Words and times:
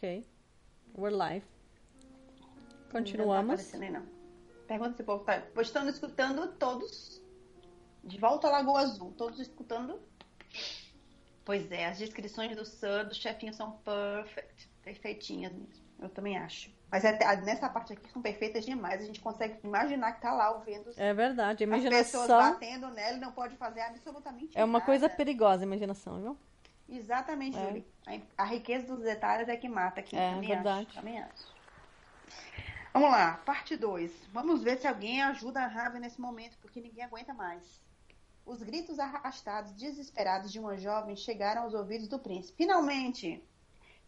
Ok. 0.00 0.26
We're 0.96 1.14
live. 1.14 1.44
Não 2.40 2.48
tá 2.48 2.92
Continuamos. 2.92 3.50
aparecendo 3.52 3.82
aí, 3.82 3.90
não. 3.90 4.06
Pergunta 4.66 4.96
se 4.96 5.02
o 5.02 5.04
povo 5.04 5.24
tá. 5.24 5.42
Pois 5.54 5.66
estão 5.66 5.86
escutando 5.88 6.48
todos. 6.54 7.20
De 8.02 8.18
volta 8.18 8.48
à 8.48 8.50
Lagoa 8.50 8.80
Azul. 8.80 9.12
Todos 9.12 9.38
escutando. 9.38 10.00
Pois 11.44 11.70
é, 11.70 11.86
as 11.86 11.98
descrições 11.98 12.56
do 12.56 12.64
Sam, 12.64 13.04
do 13.04 13.14
chefinho 13.14 13.52
são 13.52 13.72
perfect. 13.72 14.70
Perfeitinhas 14.82 15.52
mesmo. 15.52 15.84
Eu 16.00 16.08
também 16.08 16.38
acho. 16.38 16.70
Mas 16.90 17.04
até- 17.04 17.36
nessa 17.42 17.68
parte 17.68 17.92
aqui 17.92 18.10
são 18.10 18.22
perfeitas 18.22 18.64
demais. 18.64 19.02
A 19.02 19.04
gente 19.04 19.20
consegue 19.20 19.58
imaginar 19.62 20.12
que 20.12 20.22
tá 20.22 20.32
lá 20.32 20.50
ouvindo 20.56 20.90
É 20.96 21.12
verdade. 21.12 21.62
A 21.62 21.66
as 21.76 21.82
pessoas 21.82 22.24
imaginação 22.26 22.52
batendo 22.52 22.88
nela 22.88 23.16
e 23.18 23.20
não 23.20 23.32
pode 23.32 23.54
fazer 23.56 23.80
absolutamente 23.82 24.56
é 24.56 24.64
uma 24.64 24.78
nada. 24.78 24.86
coisa 24.86 25.08
perigosa, 25.10 25.62
a 25.62 25.66
imaginação, 25.66 26.20
viu? 26.20 26.38
Exatamente, 26.90 27.56
É. 27.56 27.66
Júlia. 27.66 27.84
A, 28.36 28.42
a 28.42 28.44
riqueza 28.44 28.86
dos 28.86 29.04
detalhes 29.04 29.48
é 29.48 29.56
que 29.56 29.68
mata 29.68 30.00
aqui. 30.00 30.16
É, 30.16 30.30
também 30.34 30.48
verdade. 30.48 30.86
Acho, 30.88 30.94
também 30.96 31.20
acho. 31.22 31.60
Vamos 32.92 33.10
lá, 33.10 33.40
parte 33.44 33.76
2. 33.76 34.10
Vamos 34.32 34.62
ver 34.62 34.78
se 34.78 34.86
alguém 34.88 35.22
ajuda 35.22 35.60
a 35.60 35.66
Raven 35.68 36.00
nesse 36.00 36.20
momento, 36.20 36.58
porque 36.60 36.80
ninguém 36.80 37.04
aguenta 37.04 37.32
mais. 37.32 37.80
Os 38.44 38.62
gritos 38.62 38.98
arrastados, 38.98 39.72
desesperados 39.72 40.50
de 40.50 40.58
uma 40.58 40.76
jovem 40.76 41.14
chegaram 41.14 41.62
aos 41.62 41.74
ouvidos 41.74 42.08
do 42.08 42.18
príncipe. 42.18 42.56
Finalmente! 42.56 43.42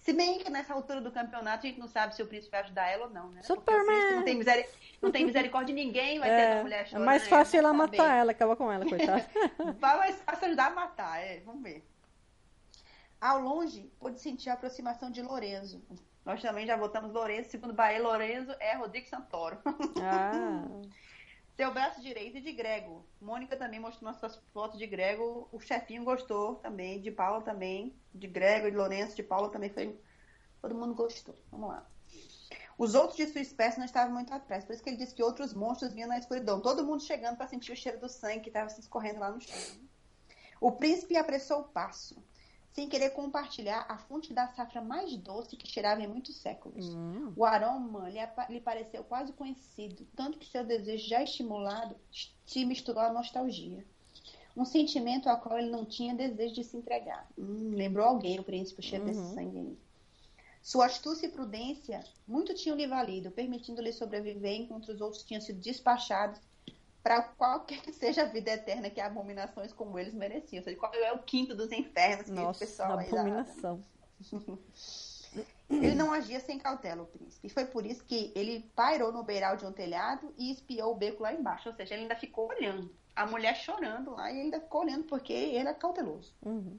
Se 0.01 0.12
bem 0.12 0.41
que 0.41 0.51
nessa 0.51 0.75
altura 0.75 1.01
do 1.01 1.12
campeonato 1.12 1.65
a 1.65 1.69
gente 1.71 1.79
não 1.79 1.87
sabe 1.87 2.17
se 2.17 2.23
o 2.23 2.27
príncipe 2.27 2.51
vai 2.51 2.62
ajudar 2.62 2.89
ela 2.89 3.05
ou 3.05 3.11
não, 3.11 3.29
né? 3.29 3.41
Superman! 3.45 4.17
não 4.17 4.25
tem, 4.25 4.35
miseri- 4.37 4.67
não 5.01 5.12
tem 5.12 5.25
misericórdia 5.25 5.73
de 5.73 5.81
ninguém, 5.81 6.19
vai 6.19 6.29
ter 6.29 6.35
uma 6.47 6.55
É, 6.57 6.62
mulher 6.62 6.81
é 6.83 6.85
chorando. 6.87 7.07
mais 7.07 7.23
aí, 7.23 7.29
fácil 7.29 7.59
ela 7.61 7.73
matar 7.73 8.17
ela, 8.17 8.33
acabar 8.33 8.57
com 8.57 8.73
ela, 8.73 8.85
coitada. 8.85 9.25
Vai 9.79 9.99
mais 9.99 10.21
fácil 10.23 10.47
ajudar 10.49 10.67
a 10.67 10.71
matar, 10.71 11.21
é. 11.23 11.39
Vamos 11.47 11.62
ver. 11.62 11.87
Ao 13.23 13.39
longe, 13.41 13.89
pôde 14.01 14.21
sentir 14.21 14.51
a 14.51 14.55
aproximação 14.55 15.09
de 15.09 15.23
Lorenzo. 15.23 15.81
Nós 16.25 16.42
também 16.42 16.67
já 16.67 16.77
votamos 16.77 17.12
Lorenzo. 17.12 17.51
Segundo 17.51 17.73
Bahia, 17.73 18.03
Lorenzo 18.03 18.51
é 18.59 18.75
Rodrigo 18.75 19.06
Santoro. 19.06 19.61
ah, 20.03 20.67
Seu 21.56 21.73
braço 21.73 22.00
direito 22.00 22.39
e 22.39 22.41
de 22.41 22.53
Grego. 22.53 23.06
Mônica 23.20 23.56
também 23.56 23.78
mostrou 23.78 24.11
nossas 24.11 24.43
fotos 24.53 24.77
de 24.77 24.89
Grego. 24.89 25.48
O 25.53 25.61
chefinho 25.61 26.03
gostou 26.03 26.56
também. 26.56 27.00
De 27.00 27.12
Paula 27.12 27.41
também. 27.43 27.95
De 28.12 28.27
Grego, 28.27 28.69
de 28.69 28.77
Lourenço, 28.77 29.15
de 29.15 29.23
Paula 29.23 29.50
também 29.50 29.70
foi. 29.70 29.97
Todo 30.61 30.75
mundo 30.75 30.93
gostou. 30.93 31.37
Vamos 31.53 31.69
lá. 31.69 31.87
Os 32.77 32.97
outros 32.97 33.17
de 33.17 33.28
sua 33.28 33.41
espécie 33.41 33.78
não 33.78 33.84
estavam 33.84 34.12
muito 34.12 34.34
atrás. 34.34 34.65
Por 34.65 34.73
isso 34.73 34.83
que 34.83 34.91
ele 34.91 34.97
disse 34.97 35.15
que 35.15 35.23
outros 35.23 35.55
monstros 35.55 35.93
vinham 35.93 36.09
na 36.09 36.19
escuridão. 36.19 36.61
Todo 36.61 36.84
mundo 36.84 37.00
chegando 37.05 37.37
para 37.37 37.47
sentir 37.47 37.70
o 37.70 37.77
cheiro 37.77 38.00
do 38.00 38.09
sangue 38.09 38.41
que 38.41 38.48
estava 38.48 38.69
se 38.69 38.81
escorrendo 38.81 39.20
lá 39.20 39.31
no 39.31 39.41
chão. 39.41 39.56
O 40.61 40.73
príncipe 40.73 41.17
apressou 41.17 41.61
o 41.61 41.69
passo, 41.69 42.20
sem 42.73 42.89
querer 42.89 43.11
compartilhar 43.11 43.84
a 43.89 43.98
fonte 43.98 44.33
da 44.33 44.48
safra 44.48 44.81
mais 44.81 45.15
doce 45.17 45.56
que 45.56 45.67
cheirava 45.70 46.03
em 46.03 46.06
muitos 46.06 46.37
séculos. 46.37 46.87
hum, 46.95 47.33
O 47.37 47.45
aroma 47.45 48.09
lhe, 48.09 48.19
lhe 48.48 48.61
pareceu 48.61 49.05
quase 49.05 49.33
conhecido, 49.33 50.06
tanto 50.17 50.39
que 50.39 50.47
seu 50.47 50.65
desejo 50.65 51.06
já 51.09 51.23
estimulado 51.23 51.97
se 52.47 52.65
misturou 52.65 53.03
à 53.03 53.12
nostalgia. 53.12 53.84
Um 54.56 54.65
sentimento 54.65 55.28
ao 55.28 55.41
qual 55.41 55.59
ele 55.59 55.70
não 55.70 55.84
tinha 55.84 56.15
desejo 56.15 56.55
de 56.55 56.65
se 56.65 56.77
entregar. 56.77 57.27
Hum, 57.39 57.70
lembrou 57.75 58.06
alguém, 58.06 58.39
o 58.39 58.45
príncipe, 58.45 58.81
o 58.81 58.83
cheiro 58.83 59.05
Uhum. 59.05 59.11
desse 59.11 59.34
sangue 59.34 59.59
aí. 59.59 59.78
Sua 60.62 60.87
astúcia 60.87 61.27
e 61.27 61.31
prudência 61.31 62.05
muito 62.27 62.55
tinham 62.55 62.77
lhe 62.77 62.87
valido, 62.87 63.31
permitindo-lhe 63.33 63.93
sobreviver 63.93 64.61
enquanto 64.61 64.89
os 64.91 65.00
outros 65.00 65.25
tinham 65.25 65.41
sido 65.41 65.59
despachados 65.61 66.41
para 67.03 67.22
qualquer 67.22 67.81
que 67.81 67.92
seja 67.92 68.22
a 68.22 68.27
vida 68.27 68.53
eterna 68.53 68.89
que 68.89 69.00
abominações 69.00 69.72
como 69.72 69.98
eles 69.98 70.14
mereciam. 70.14 70.61
Ou 70.61 70.64
seja, 70.64 70.77
qual 70.78 70.95
é 70.95 71.12
o 71.12 71.19
quinto 71.19 71.55
dos 71.55 71.72
infernos 71.72 72.27
que 72.27 72.33
nossa, 72.33 72.61
pessoal 72.61 72.98
abominação. 72.98 73.83
ele 75.69 75.94
não 75.94 76.12
agia 76.12 76.39
sem 76.39 76.59
cautela, 76.59 77.03
o 77.03 77.06
príncipe. 77.06 77.47
E 77.47 77.50
foi 77.50 77.64
por 77.64 77.84
isso 77.84 78.05
que 78.05 78.33
ele 78.36 78.70
pairou 78.77 79.12
no 79.12 79.25
beiral 79.25 79.56
de 79.56 79.66
um 79.66 79.72
telhado 79.72 80.32
e 80.38 80.53
espiou 80.53 80.93
o 80.93 80.97
beco 80.97 81.22
lá 81.22 81.32
embaixo. 81.32 81.69
Ou 81.69 81.75
seja, 81.75 81.94
ele 81.94 82.03
ainda 82.03 82.16
ficou 82.16 82.49
olhando. 82.49 82.94
A 83.16 83.27
mulher 83.27 83.56
chorando 83.56 84.12
lá 84.12 84.31
e 84.31 84.41
ainda 84.41 84.60
ficou 84.60 84.82
olhando 84.82 85.04
porque 85.04 85.32
ele 85.32 85.69
é 85.69 85.75
cauteloso. 85.75 86.32
Uhum. 86.44 86.78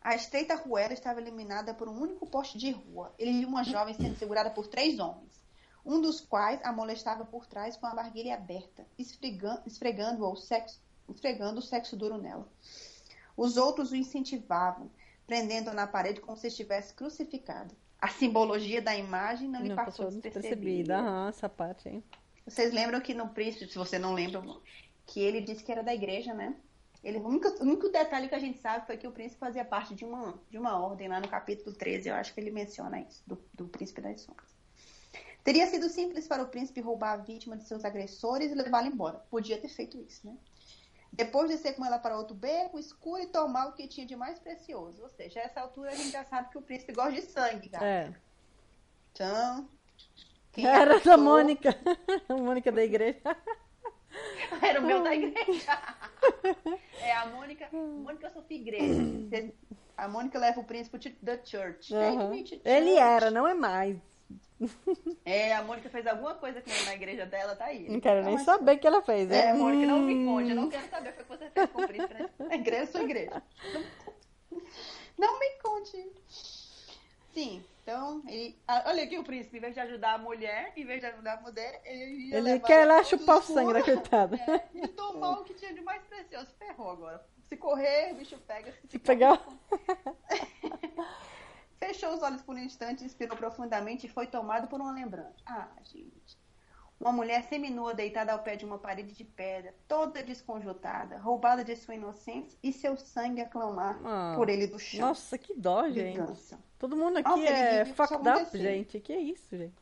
A 0.00 0.16
estreita 0.16 0.56
ruela 0.56 0.92
estava 0.92 1.20
iluminada 1.20 1.74
por 1.74 1.88
um 1.88 2.00
único 2.00 2.26
poste 2.26 2.58
de 2.58 2.72
rua. 2.72 3.14
Ele 3.18 3.38
viu 3.38 3.48
uma 3.48 3.62
jovem 3.62 3.94
sendo 3.94 4.16
segurada 4.16 4.50
por 4.50 4.66
três 4.66 4.98
homens, 4.98 5.41
um 5.84 6.00
dos 6.00 6.20
quais 6.20 6.60
a 6.64 6.72
molestava 6.72 7.24
por 7.24 7.46
trás 7.46 7.76
com 7.76 7.86
a 7.86 7.94
barguilha 7.94 8.34
aberta, 8.34 8.86
esfregan- 8.98 9.62
esfregando, 9.66 10.24
o 10.24 10.36
sexo, 10.36 10.80
esfregando 11.08 11.58
o 11.58 11.62
sexo 11.62 11.96
duro 11.96 12.18
nela. 12.18 12.48
Os 13.36 13.56
outros 13.56 13.92
o 13.92 13.96
incentivavam, 13.96 14.90
prendendo-o 15.26 15.74
na 15.74 15.86
parede 15.86 16.20
como 16.20 16.36
se 16.36 16.48
estivesse 16.48 16.94
crucificado. 16.94 17.74
A 18.00 18.08
simbologia 18.08 18.82
da 18.82 18.96
imagem 18.96 19.48
não 19.48 19.60
lhe 19.60 19.68
Não 19.70 19.76
passou 19.76 20.06
passou 20.06 20.20
despercebida. 20.20 20.98
Aham, 20.98 21.28
essa 21.28 21.48
parte 21.48 21.88
aí. 21.88 22.02
Vocês 22.44 22.72
lembram 22.72 23.00
que 23.00 23.14
no 23.14 23.28
príncipe, 23.28 23.70
se 23.70 23.78
você 23.78 23.98
não 23.98 24.12
lembra, 24.12 24.42
que 25.06 25.20
ele 25.20 25.40
disse 25.40 25.62
que 25.62 25.70
era 25.70 25.82
da 25.82 25.94
igreja, 25.94 26.34
né? 26.34 26.56
Ele, 27.02 27.18
o, 27.18 27.26
único, 27.26 27.48
o 27.48 27.62
único 27.62 27.88
detalhe 27.88 28.28
que 28.28 28.34
a 28.34 28.38
gente 28.38 28.58
sabe 28.58 28.86
foi 28.86 28.96
que 28.96 29.06
o 29.06 29.12
príncipe 29.12 29.40
fazia 29.40 29.64
parte 29.64 29.94
de 29.94 30.04
uma, 30.04 30.34
de 30.50 30.58
uma 30.58 30.78
ordem 30.78 31.08
lá 31.08 31.20
no 31.20 31.28
capítulo 31.28 31.74
13, 31.74 32.08
eu 32.08 32.14
acho 32.14 32.32
que 32.32 32.40
ele 32.40 32.50
menciona 32.50 33.00
isso, 33.00 33.22
do, 33.26 33.40
do 33.54 33.66
príncipe 33.66 34.00
das 34.00 34.20
sombras. 34.20 34.51
Teria 35.44 35.66
sido 35.66 35.88
simples 35.88 36.28
para 36.28 36.42
o 36.42 36.48
príncipe 36.48 36.80
roubar 36.80 37.12
a 37.12 37.16
vítima 37.16 37.56
de 37.56 37.64
seus 37.64 37.84
agressores 37.84 38.52
e 38.52 38.54
levá-la 38.54 38.86
embora. 38.86 39.18
Podia 39.30 39.58
ter 39.58 39.68
feito 39.68 39.98
isso, 39.98 40.26
né? 40.26 40.36
Depois 41.12 41.50
descer 41.50 41.74
com 41.74 41.84
ela 41.84 41.98
para 41.98 42.16
outro 42.16 42.34
beco 42.34 42.78
escuro 42.78 43.22
e 43.22 43.26
tomar 43.26 43.68
o 43.68 43.72
que 43.72 43.86
tinha 43.86 44.06
de 44.06 44.16
mais 44.16 44.38
precioso. 44.38 45.02
Ou 45.02 45.10
seja, 45.10 45.40
a 45.40 45.42
essa 45.42 45.60
altura 45.60 45.90
a 45.90 45.94
gente 45.94 46.10
já 46.10 46.24
sabe 46.24 46.48
que 46.48 46.56
o 46.56 46.62
príncipe 46.62 46.92
gosta 46.92 47.12
de 47.12 47.22
sangue, 47.22 47.68
cara. 47.68 47.84
É. 47.84 48.12
Então. 49.12 49.68
Era 50.56 51.00
da 51.00 51.16
Mônica. 51.16 51.76
A 52.28 52.34
Mônica 52.36 52.72
da 52.72 52.82
igreja. 52.82 53.20
Era 54.62 54.80
o 54.80 54.84
meu 54.84 55.02
da 55.02 55.14
igreja. 55.14 55.78
É 57.00 57.12
a 57.16 57.26
Mônica. 57.26 57.68
Mônica 57.72 58.30
Sofia 58.30 58.56
Igreja. 58.56 59.52
A 59.96 60.06
Mônica 60.06 60.38
leva 60.38 60.60
o 60.60 60.64
príncipe 60.64 60.98
to 60.98 61.10
the 61.24 61.40
church. 61.44 61.88
Church. 61.88 62.60
Ele 62.64 62.94
era, 62.94 63.28
não 63.28 63.46
é 63.46 63.54
mais. 63.54 63.98
É, 65.24 65.54
a 65.54 65.62
Mônica 65.62 65.88
fez 65.88 66.06
alguma 66.06 66.34
coisa 66.34 66.60
que 66.60 66.70
na 66.84 66.94
igreja 66.94 67.26
dela, 67.26 67.56
tá 67.56 67.66
aí. 67.66 67.88
Não 67.88 68.00
quero 68.00 68.24
nem 68.24 68.38
saber 68.38 68.76
o 68.76 68.78
que 68.78 68.86
ela 68.86 69.02
fez. 69.02 69.30
É, 69.30 69.52
né? 69.52 69.54
Mônica, 69.54 69.86
não 69.86 69.98
me 70.00 70.14
Hum. 70.14 70.26
conte. 70.26 70.50
Eu 70.50 70.56
não 70.56 70.68
quero 70.70 70.88
saber 70.88 71.10
o 71.10 71.12
que 71.14 71.22
você 71.24 71.50
fez 71.50 71.70
com 71.70 71.82
o 71.82 71.86
príncipe 71.88 72.14
né? 72.14 72.30
na 72.38 72.54
igreja, 72.54 72.86
sua 72.92 73.02
igreja. 73.02 73.42
Não, 75.18 75.38
me 75.38 75.50
conte. 75.62 76.12
Sim, 77.32 77.64
então, 77.82 78.22
ele, 78.28 78.56
ah, 78.68 78.84
olha 78.86 79.02
aqui 79.04 79.18
o 79.18 79.24
príncipe, 79.24 79.56
em 79.56 79.60
vez 79.60 79.74
de 79.74 79.80
ajudar 79.80 80.14
a 80.14 80.18
mulher, 80.18 80.72
em 80.76 80.84
vez 80.84 81.00
de 81.00 81.06
ajudar 81.06 81.38
a 81.38 81.40
mulher, 81.40 81.80
ele 81.84 82.28
ia 82.28 82.36
Ele 82.36 82.40
levar 82.52 82.66
quer 82.66 82.84
lá 82.84 83.02
chupar 83.02 83.38
o 83.38 83.42
sangue 83.42 83.72
da 83.72 83.82
coitada. 83.82 84.36
É, 84.36 84.68
e 84.74 84.86
tomar 84.88 85.40
o 85.40 85.44
que 85.44 85.54
tinha 85.54 85.72
de 85.72 85.80
mais 85.80 86.02
precioso. 86.04 86.48
Ferrou 86.58 86.90
agora. 86.90 87.24
Se 87.48 87.56
correr, 87.56 88.12
o 88.12 88.16
bicho 88.16 88.36
pega. 88.46 88.70
Se 88.72 88.88
Se 88.90 88.98
pegar. 88.98 89.42
Fechou 91.84 92.14
os 92.14 92.22
olhos 92.22 92.40
por 92.42 92.54
um 92.54 92.60
instante, 92.60 93.04
inspirou 93.04 93.36
profundamente 93.36 94.06
e 94.06 94.08
foi 94.08 94.28
tomado 94.28 94.68
por 94.68 94.80
uma 94.80 94.92
lembrança. 94.92 95.34
Ah, 95.44 95.66
gente. 95.82 96.38
Uma 97.00 97.10
mulher 97.10 97.42
seminua 97.42 97.92
deitada 97.92 98.32
ao 98.32 98.38
pé 98.38 98.54
de 98.54 98.64
uma 98.64 98.78
parede 98.78 99.12
de 99.12 99.24
pedra, 99.24 99.74
toda 99.88 100.22
desconjuntada, 100.22 101.18
roubada 101.18 101.64
de 101.64 101.74
sua 101.74 101.96
inocência 101.96 102.56
e 102.62 102.72
seu 102.72 102.96
sangue 102.96 103.40
a 103.40 103.48
clamar 103.48 103.98
Ah. 104.04 104.34
por 104.36 104.48
ele 104.48 104.68
do 104.68 104.78
chão. 104.78 105.00
Nossa, 105.00 105.36
que 105.36 105.54
dó, 105.54 105.88
gente. 105.90 106.20
Vingança. 106.20 106.56
Todo 106.78 106.96
mundo 106.96 107.16
aqui 107.18 107.28
Nossa, 107.28 107.42
é 107.42 107.84
fucked 107.84 108.28
up, 108.28 108.56
gente. 108.56 109.00
Que 109.00 109.16
isso, 109.16 109.56
gente? 109.56 109.74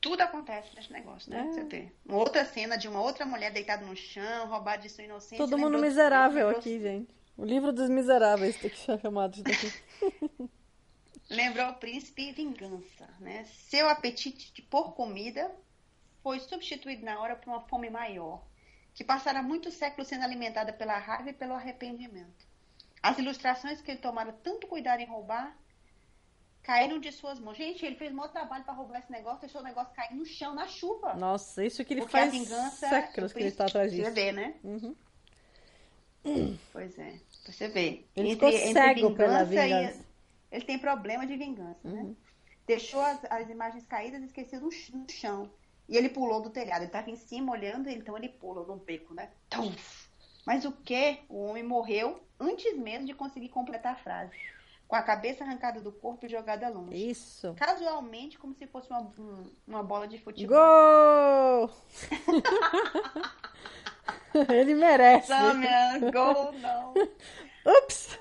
Tudo 0.00 0.22
acontece 0.22 0.74
nesse 0.74 0.92
negócio, 0.92 1.30
né? 1.30 1.38
É. 1.38 1.52
Você 1.52 1.62
vê. 1.62 1.92
Uma 2.04 2.18
outra 2.18 2.44
cena 2.44 2.76
de 2.76 2.88
uma 2.88 3.00
outra 3.00 3.24
mulher 3.24 3.52
deitada 3.52 3.86
no 3.86 3.94
chão, 3.94 4.48
roubada 4.48 4.82
de 4.82 4.88
sua 4.88 5.04
inocência. 5.04 5.38
Todo 5.38 5.56
mundo 5.56 5.78
miserável 5.78 6.48
aqui, 6.48 6.80
gente. 6.80 7.14
O 7.36 7.44
livro 7.44 7.72
dos 7.72 7.88
miseráveis 7.90 8.56
tem 8.56 8.70
que 8.70 8.78
ser 8.78 8.98
chamado 9.00 9.34
isso 9.34 9.42
daqui. 9.42 10.50
Lembrou 11.28 11.68
o 11.70 11.74
príncipe 11.74 12.28
e 12.28 12.32
vingança, 12.32 13.08
né? 13.20 13.44
Seu 13.68 13.88
apetite 13.88 14.52
de- 14.52 14.62
por 14.62 14.94
comida 14.94 15.50
foi 16.22 16.38
substituído 16.40 17.04
na 17.04 17.20
hora 17.20 17.36
por 17.36 17.50
uma 17.50 17.60
fome 17.68 17.90
maior, 17.90 18.42
que 18.94 19.04
passara 19.04 19.42
muitos 19.42 19.74
séculos 19.74 20.08
sendo 20.08 20.24
alimentada 20.24 20.72
pela 20.72 20.96
raiva 20.98 21.30
e 21.30 21.32
pelo 21.34 21.54
arrependimento. 21.54 22.46
As 23.02 23.18
ilustrações 23.18 23.80
que 23.82 23.90
ele 23.90 24.00
tomara 24.00 24.32
tanto 24.32 24.66
cuidado 24.66 25.00
em 25.00 25.06
roubar 25.06 25.56
caíram 26.62 26.98
de 26.98 27.12
suas 27.12 27.38
mãos. 27.38 27.56
Gente, 27.56 27.84
ele 27.84 27.96
fez 27.96 28.12
um 28.12 28.16
maior 28.16 28.32
trabalho 28.32 28.64
para 28.64 28.72
roubar 28.74 28.98
esse 28.98 29.10
negócio, 29.12 29.40
deixou 29.40 29.60
o 29.60 29.64
negócio 29.64 29.94
cair 29.94 30.14
no 30.14 30.24
chão, 30.24 30.54
na 30.54 30.66
chuva. 30.66 31.14
Nossa, 31.14 31.64
isso 31.64 31.84
que 31.84 31.94
ele 31.94 32.00
Porque 32.00 32.16
a 32.16 32.20
faz 32.20 32.32
vingança. 32.32 32.88
séculos 32.88 33.32
que 33.32 33.38
ele 33.38 33.44
príncipe- 33.52 33.56
tá 33.58 33.66
atrás 33.66 33.92
disso. 33.92 34.10
vê, 34.12 34.32
né? 34.32 34.54
Uhum. 34.64 34.96
Pois 36.72 36.98
é. 36.98 37.14
Você 37.46 37.68
vê. 37.68 38.04
Ele 38.16 38.30
ficou 38.30 38.50
cego 38.52 39.14
pela 39.14 39.42
e- 39.42 39.44
vingança. 39.46 40.04
Ele 40.50 40.64
tem 40.64 40.78
problema 40.78 41.26
de 41.26 41.36
vingança, 41.36 41.78
né? 41.84 42.02
Uhum. 42.02 42.16
Deixou 42.66 43.00
as, 43.00 43.20
as 43.30 43.48
imagens 43.48 43.86
caídas 43.86 44.20
e 44.22 44.26
esqueceu 44.26 44.60
no, 44.60 44.68
no 44.94 45.10
chão. 45.10 45.50
E 45.88 45.96
ele 45.96 46.08
pulou 46.08 46.40
do 46.42 46.50
telhado. 46.50 46.80
Ele 46.80 46.86
estava 46.86 47.10
em 47.10 47.16
cima 47.16 47.52
olhando, 47.52 47.88
então 47.88 48.16
ele 48.16 48.28
pula 48.28 48.64
num 48.66 48.78
beco, 48.78 49.14
né? 49.14 49.30
Tum. 49.48 49.72
Mas 50.44 50.64
o 50.64 50.72
que? 50.72 51.20
O 51.28 51.44
homem 51.46 51.62
morreu 51.62 52.20
antes 52.40 52.76
mesmo 52.76 53.06
de 53.06 53.14
conseguir 53.14 53.48
completar 53.50 53.92
a 53.92 53.96
frase. 53.96 54.34
com 54.88 54.94
a 54.94 55.02
cabeça 55.02 55.42
arrancada 55.42 55.80
do 55.80 55.90
corpo 55.90 56.26
e 56.26 56.28
jogada 56.28 56.68
longe. 56.68 57.10
Isso. 57.10 57.52
Casualmente, 57.54 58.38
como 58.38 58.54
se 58.54 58.68
fosse 58.68 58.88
uma, 58.88 59.00
um- 59.18 59.50
uma 59.66 59.82
bola 59.82 60.06
de 60.06 60.16
futebol. 60.18 60.56
Gol! 60.56 61.70
Ele 64.52 64.74
merece. 64.74 65.28
Samia, 65.28 65.98
gol 66.12 66.52
não. 66.52 66.94
Ups! 67.82 68.18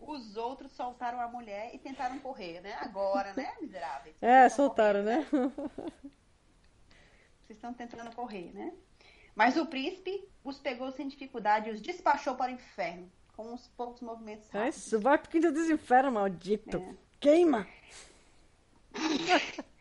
Os 0.00 0.36
outros 0.36 0.72
soltaram 0.72 1.20
a 1.20 1.28
mulher 1.28 1.74
e 1.74 1.78
tentaram 1.78 2.18
correr, 2.18 2.60
né? 2.60 2.76
Agora, 2.80 3.32
né, 3.34 3.54
miseráveis? 3.60 4.16
É, 4.20 4.48
soltaram, 4.48 5.02
né? 5.02 5.26
Vocês 7.40 7.56
estão 7.56 7.72
tentando 7.72 8.14
correr, 8.14 8.52
né? 8.52 8.72
Mas 9.34 9.56
o 9.56 9.64
príncipe 9.66 10.28
os 10.44 10.58
pegou 10.58 10.90
sem 10.92 11.08
dificuldade 11.08 11.70
e 11.70 11.72
os 11.72 11.80
despachou 11.80 12.34
para 12.34 12.52
o 12.52 12.54
inferno, 12.54 13.10
com 13.34 13.52
uns 13.52 13.68
poucos 13.68 14.02
movimentos 14.02 14.52
É 14.54 14.58
rápidos. 14.58 14.86
Isso, 14.86 15.00
vai 15.00 15.16
pro 15.16 15.30
quinto 15.30 15.50
dos 15.52 15.70
infernos, 15.70 16.12
maldito. 16.12 16.76
É. 16.76 16.94
Queima! 17.20 17.66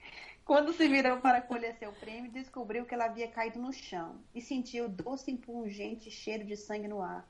Quando 0.52 0.74
se 0.74 0.86
virou 0.86 1.16
para 1.22 1.42
colher 1.42 1.74
seu 1.76 1.94
prêmio, 1.94 2.30
descobriu 2.30 2.86
que 2.86 2.94
ela 2.94 3.06
havia 3.06 3.26
caído 3.30 3.58
no 3.58 3.72
chão 3.72 4.18
e 4.36 4.42
sentiu 4.42 4.90
doce 4.90 5.32
e 5.32 5.38
pungente 5.38 6.12
cheiro 6.12 6.44
de 6.44 6.58
sangue 6.58 6.90
no 6.90 7.02
ar. 7.02 7.26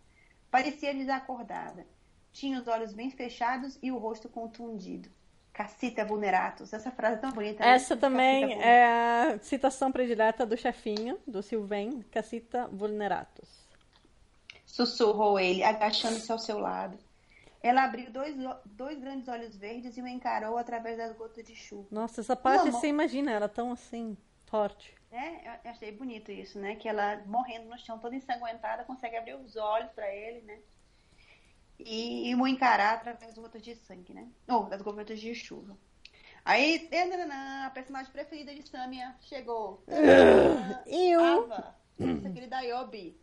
Parecia 0.49 0.91
desacordada. 0.91 1.85
Tinha 2.31 2.59
os 2.59 2.67
olhos 2.67 2.93
bem 2.93 3.11
fechados 3.11 3.77
e 3.79 3.91
o 3.91 3.99
rosto 3.99 4.27
contundido. 4.27 5.07
Cacita 5.53 6.03
vulneratus. 6.03 6.73
Essa 6.73 6.89
frase 6.89 7.17
é 7.17 7.19
tão 7.19 7.29
bonita. 7.31 7.63
né? 7.63 7.75
Essa 7.75 7.95
também 7.95 8.41
Cacita 8.41 8.65
é 8.65 8.85
a 8.85 9.39
citação 9.39 9.91
predileta 9.91 10.43
do 10.43 10.57
chefinho, 10.57 11.19
do 11.27 11.43
Sylvain, 11.43 12.01
Cacita 12.09 12.67
Vulneratus. 12.73 13.67
Sussurrou 14.65 15.39
ele, 15.39 15.63
agachando-se 15.63 16.31
ao 16.31 16.39
seu 16.39 16.57
lado. 16.57 16.97
Ela 17.63 17.83
abriu 17.83 18.11
dois, 18.11 18.35
dois 18.65 18.99
grandes 18.99 19.27
olhos 19.27 19.55
verdes 19.55 19.95
e 19.95 20.01
o 20.01 20.07
encarou 20.07 20.57
através 20.57 20.97
das 20.97 21.15
gotas 21.15 21.45
de 21.45 21.55
chuva. 21.55 21.87
Nossa, 21.91 22.21
essa 22.21 22.35
parte 22.35 22.67
amor. 22.67 22.73
você 22.73 22.87
imagina, 22.87 23.31
ela 23.31 23.47
tão 23.47 23.71
assim, 23.71 24.17
forte. 24.47 24.95
É, 25.11 25.59
eu 25.63 25.71
achei 25.71 25.91
bonito 25.91 26.31
isso, 26.31 26.57
né? 26.57 26.75
Que 26.75 26.87
ela, 26.87 27.21
morrendo 27.27 27.69
no 27.69 27.77
chão, 27.77 27.99
toda 27.99 28.15
ensanguentada, 28.15 28.83
consegue 28.83 29.17
abrir 29.17 29.35
os 29.35 29.55
olhos 29.55 29.91
para 29.91 30.11
ele, 30.13 30.41
né? 30.41 30.59
E, 31.77 32.29
e 32.29 32.35
o 32.35 32.47
encarar 32.47 32.95
através 32.95 33.27
das 33.27 33.37
gotas 33.37 33.61
de 33.61 33.75
sangue, 33.75 34.13
né? 34.13 34.27
Ou 34.47 34.65
das 34.65 34.81
gotas 34.81 35.19
de 35.19 35.35
chuva. 35.35 35.77
Aí, 36.43 36.89
a 37.65 37.69
personagem 37.69 38.11
preferida 38.11 38.53
de 38.55 38.67
Samia 38.67 39.15
chegou. 39.21 39.83
Eu, 40.87 41.23
Ava, 41.23 41.75
nossa 41.99 42.29
querida 42.31 42.61
Yobi. 42.61 43.19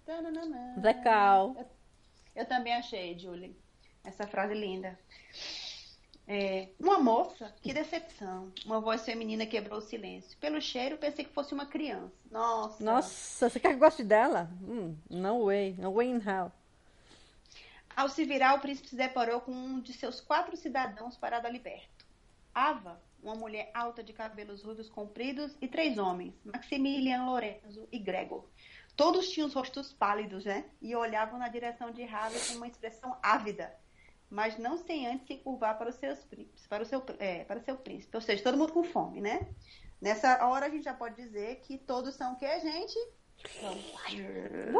Cal. 1.02 1.56
Eu, 1.58 1.66
eu 2.36 2.46
também 2.46 2.74
achei, 2.74 3.18
Julie, 3.18 3.56
essa 4.04 4.26
frase 4.26 4.54
linda. 4.54 4.98
É, 6.30 6.68
uma 6.78 6.98
moça, 6.98 7.54
que 7.62 7.72
decepção. 7.72 8.52
Uma 8.66 8.80
voz 8.80 9.02
feminina 9.02 9.46
quebrou 9.46 9.78
o 9.78 9.82
silêncio. 9.82 10.36
Pelo 10.38 10.60
cheiro, 10.60 10.98
pensei 10.98 11.24
que 11.24 11.32
fosse 11.32 11.54
uma 11.54 11.64
criança. 11.64 12.12
Nossa. 12.30 12.84
Nossa, 12.84 13.48
você 13.48 13.58
quer 13.58 13.72
que 13.72 13.80
goste 13.80 14.04
dela? 14.04 14.50
Hum, 14.62 14.94
no 15.08 15.46
way, 15.46 15.74
no 15.78 15.94
way 15.94 16.08
in 16.08 16.20
hell. 16.20 16.52
Ao 17.96 18.08
se 18.10 18.24
virar, 18.24 18.54
o 18.54 18.60
príncipe 18.60 18.90
se 18.90 18.96
deparou 18.96 19.40
com 19.40 19.52
um 19.52 19.80
de 19.80 19.92
seus 19.94 20.20
quatro 20.20 20.54
cidadãos 20.56 21.16
parado 21.16 21.46
a 21.46 21.50
liberto. 21.50 22.06
Ava, 22.54 23.00
uma 23.22 23.34
mulher 23.34 23.70
alta 23.72 24.02
de 24.04 24.12
cabelos 24.12 24.62
ruivos 24.62 24.88
compridos, 24.88 25.56
e 25.60 25.66
três 25.66 25.96
homens, 25.96 26.34
Maximilian, 26.44 27.24
Lorenzo 27.24 27.88
e 27.90 27.98
Gregor. 27.98 28.44
Todos 28.94 29.30
tinham 29.30 29.48
os 29.48 29.54
rostos 29.54 29.92
pálidos, 29.92 30.44
né? 30.44 30.64
E 30.82 30.94
olhavam 30.94 31.38
na 31.38 31.48
direção 31.48 31.90
de 31.90 32.02
Harvey 32.02 32.40
com 32.48 32.54
uma 32.56 32.68
expressão 32.68 33.16
ávida, 33.22 33.74
mas 34.30 34.58
não 34.58 34.76
sem 34.76 35.06
antes 35.06 35.26
se 35.26 35.36
curvar 35.36 35.78
para 35.78 35.88
os 35.90 35.96
seus 35.96 36.18
príncipes, 36.24 36.66
para 36.66 36.82
o 36.82 36.86
seu, 36.86 37.02
é, 37.18 37.44
para 37.44 37.58
o 37.58 37.62
seu 37.62 37.76
príncipe. 37.76 38.16
Ou 38.16 38.20
seja, 38.20 38.42
todo 38.42 38.58
mundo 38.58 38.72
com 38.72 38.84
fome, 38.84 39.20
né? 39.20 39.48
Nessa 40.00 40.46
hora 40.46 40.66
a 40.66 40.68
gente 40.70 40.84
já 40.84 40.94
pode 40.94 41.16
dizer 41.16 41.60
que 41.60 41.78
todos 41.78 42.14
são 42.14 42.34
o 42.34 42.36
que, 42.36 42.60
gente? 42.60 42.96
Vampires. 43.62 44.72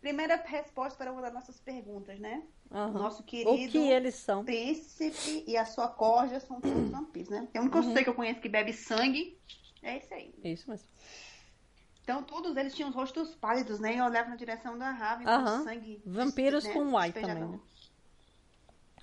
Primeira 0.00 0.36
resposta 0.36 0.98
para 0.98 1.12
uma 1.12 1.22
das 1.22 1.32
nossas 1.32 1.58
perguntas, 1.60 2.18
né? 2.18 2.42
Aham. 2.70 2.92
Nosso 2.92 3.22
O 3.22 3.24
querido 3.24 3.72
que 3.72 3.78
eles 3.90 4.14
são? 4.16 4.44
príncipe 4.44 5.44
e 5.46 5.56
a 5.56 5.64
sua 5.64 5.88
corja 5.88 6.40
são 6.40 6.60
todos 6.60 6.90
vampiros, 6.90 7.30
né? 7.30 7.48
Tem 7.52 7.62
um 7.62 7.70
que 7.70 7.76
eu 7.78 7.82
sei 7.82 8.04
que 8.04 8.10
eu 8.10 8.14
conheço 8.14 8.40
que 8.40 8.48
bebe 8.48 8.72
sangue. 8.72 9.38
É 9.82 9.98
isso 9.98 10.12
aí. 10.12 10.34
Isso 10.44 10.70
mesmo. 10.70 10.88
Então, 12.04 12.22
todos 12.22 12.54
eles 12.56 12.74
tinham 12.74 12.90
os 12.90 12.94
rostos 12.94 13.34
pálidos, 13.34 13.80
né? 13.80 13.96
E 13.96 14.00
olhavam 14.00 14.30
na 14.30 14.36
direção 14.36 14.76
da 14.78 14.90
Raven 14.90 15.26
com 15.26 15.64
sangue. 15.64 16.02
Vampiros 16.04 16.62
né? 16.64 16.72
com 16.72 17.00
Y 17.00 17.12
também, 17.12 17.34
né? 17.48 17.58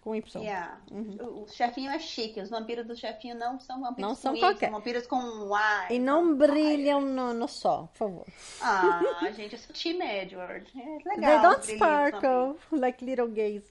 Com 0.02 0.16
Y. 0.16 0.42
Yeah. 0.44 0.80
Uhum. 0.92 1.44
O, 1.44 1.48
chefinho 1.48 1.92
é 1.92 1.98
chique. 2.00 2.40
Os 2.40 2.50
vampiros 2.50 2.86
do 2.88 2.96
chefinho 2.96 3.36
não 3.36 3.60
são 3.60 3.82
vampiros 3.82 4.02
Não 4.02 4.16
com 4.16 4.22
são 4.22 4.36
Y, 4.36 4.40
qualquer. 4.40 4.70
são 4.70 4.78
vampiros 4.78 5.08
com 5.08 5.20
Y. 5.20 5.88
E 5.92 6.00
não 6.00 6.36
brilham 6.36 7.02
no, 7.02 7.34
no 7.34 7.48
sol, 7.48 7.88
por 7.88 7.98
favor. 7.98 8.26
Ah, 8.62 9.02
gente, 9.36 9.54
eu 9.54 9.60
sou 9.60 9.74
Team 9.76 10.02
Edward. 10.02 10.72
É 10.76 11.10
legal. 11.10 11.32
They 11.32 11.42
don't 11.50 11.66
sparkle 11.76 12.56
like 12.72 13.04
little 13.04 13.28
gays. 13.28 13.64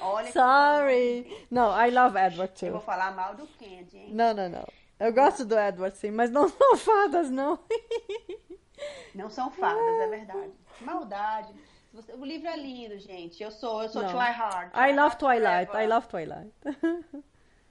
Olha 0.00 0.26
que- 0.26 0.32
Sorry. 0.32 1.46
No, 1.50 1.70
I 1.76 1.90
love 1.90 2.16
Edward 2.18 2.52
Eu 2.64 2.72
vou 2.72 2.80
too. 2.80 2.86
falar 2.86 3.12
mal 3.14 3.34
do 3.34 3.46
Candy, 3.58 3.96
hein? 3.96 4.08
Não, 4.12 4.34
não, 4.34 4.48
não. 4.48 4.66
Eu 4.98 5.12
gosto 5.12 5.44
do 5.44 5.58
Edward, 5.58 5.96
sim, 5.96 6.10
mas 6.10 6.30
não 6.30 6.48
são 6.50 6.76
fadas, 6.76 7.30
não. 7.30 7.58
Não 9.14 9.28
são 9.30 9.50
fadas, 9.50 10.00
é 10.00 10.08
verdade. 10.08 10.52
Maldade. 10.80 11.54
O 12.18 12.24
livro 12.24 12.48
é 12.48 12.56
lindo, 12.56 12.98
gente. 12.98 13.42
Eu 13.42 13.50
sou, 13.52 13.82
eu 13.82 13.88
sou 13.88 14.02
Não. 14.02 14.16
hard. 14.18 14.72
I 14.74 14.92
love 14.92 15.16
Twilight. 15.16 15.70
I 15.76 15.86
love 15.86 16.08
Twilight. 16.08 16.52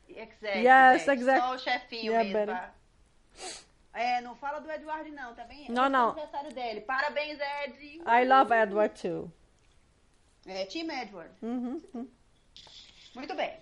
Exactly, 0.08 0.64
Yes, 0.66 1.06
Betty. 1.06 1.20
exact- 1.22 1.42
Sou 1.46 1.56
o 1.56 1.60
chefinho 1.60 2.12
Yeah, 2.14 2.24
mesmo. 2.30 2.46
Betty. 2.46 2.60
pá. 2.60 4.00
É, 4.00 4.22
não 4.22 4.36
fala 4.36 4.60
do 4.60 4.72
Edward 4.72 5.10
não, 5.12 5.34
tá 5.36 5.44
bem? 5.44 5.70
Não, 5.70 5.86
é 5.86 5.90
não. 5.90 6.08
o 6.08 6.12
aniversário 6.12 6.54
dele. 6.54 6.82
Parabéns, 6.82 7.38
Ed. 7.40 8.02
I 8.08 8.26
love 8.28 8.54
Edward 8.54 9.00
too. 9.02 9.32
É, 10.46 10.66
Team 10.66 10.90
Edward. 10.90 11.32
Uhum. 11.42 11.82
Muito 13.16 13.36
bem. 13.36 13.58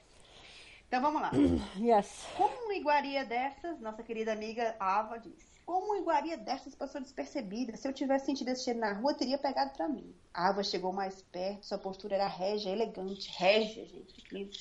Então 0.92 1.02
vamos 1.02 1.22
lá. 1.22 1.32
Yes. 1.80 2.28
Como 2.36 2.54
uma 2.66 2.74
iguaria 2.76 3.24
dessas, 3.24 3.80
nossa 3.80 4.04
querida 4.04 4.34
amiga 4.34 4.76
Ava 4.78 5.18
disse, 5.20 5.46
como 5.66 5.86
uma 5.88 5.98
iguaria 6.00 6.36
dessas 6.38 6.76
passou 6.76 7.00
despercebida? 7.00 7.78
Se 7.78 7.88
eu 7.88 7.94
tivesse 7.94 8.26
sentido 8.26 8.50
esse 8.50 8.66
cheiro 8.66 8.80
na 8.80 8.92
rua, 8.92 9.14
teria 9.14 9.38
pegado 9.38 9.72
pra 9.72 9.88
mim. 9.88 10.14
A 10.34 10.50
Ava 10.50 10.62
chegou 10.66 10.92
mais 10.92 11.22
perto, 11.22 11.66
sua 11.66 11.78
postura 11.78 12.16
era 12.16 12.28
régia, 12.28 12.72
elegante. 12.72 13.32
Régia, 13.38 13.86
gente, 13.86 14.14
que 14.16 14.36
lindo. 14.36 14.52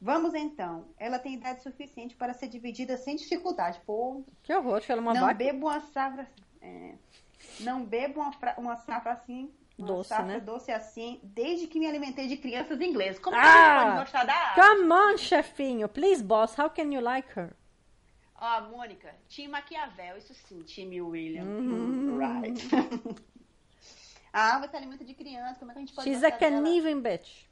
Vamos 0.00 0.34
então. 0.34 0.84
Ela 0.98 1.18
tem 1.18 1.34
idade 1.34 1.64
suficiente 1.64 2.14
para 2.14 2.32
ser 2.32 2.46
dividida 2.46 2.96
sem 2.96 3.16
dificuldade. 3.16 3.80
Pô, 3.84 4.22
Que 4.44 4.54
horror, 4.54 4.80
ela 4.88 5.00
é 5.00 5.02
uma 5.02 5.14
não 5.14 5.22
vaca. 5.22 5.34
bebo 5.34 5.66
uma 5.66 5.80
safra. 5.80 6.28
é, 6.62 6.94
não 7.58 7.84
bebo 7.84 8.20
uma, 8.20 8.32
fra- 8.32 8.54
uma 8.56 8.76
safra 8.76 9.12
assim. 9.14 9.50
Doce, 9.78 10.22
né? 10.22 10.40
doce 10.40 10.72
assim, 10.72 11.20
desde 11.22 11.66
que 11.66 11.78
me 11.78 11.86
alimentei 11.86 12.26
de 12.26 12.36
crianças 12.38 12.80
ingleses. 12.80 13.18
Como 13.18 13.36
que 13.36 13.42
Ah! 13.42 13.46
a 13.46 13.78
gente 13.78 13.88
pode 13.92 14.00
gostar 14.04 14.24
da 14.24 14.52
Ava? 14.52 14.54
Come 14.62 14.92
on, 14.92 15.16
chefinho. 15.18 15.88
Please, 15.88 16.22
boss. 16.22 16.58
How 16.58 16.70
can 16.70 16.90
you 16.92 17.00
like 17.02 17.28
her? 17.38 17.54
Ó, 18.40 18.60
Mônica, 18.70 19.14
Tim 19.28 19.48
Maquiavel, 19.48 20.16
isso 20.18 20.34
sim, 20.34 20.62
Tim 20.62 21.00
William. 21.00 21.44
Uhum. 21.44 22.18
Right. 22.18 22.62
a 24.32 24.56
Ava 24.56 24.68
se 24.68 24.76
alimenta 24.76 25.04
de 25.04 25.14
criança, 25.14 25.58
como 25.58 25.70
é 25.70 25.74
que 25.74 25.78
a 25.78 25.82
gente 25.82 25.94
pode 25.94 26.08
She's 26.10 26.22
a 26.24 26.30
conniving 26.30 27.00
bitch. 27.00 27.44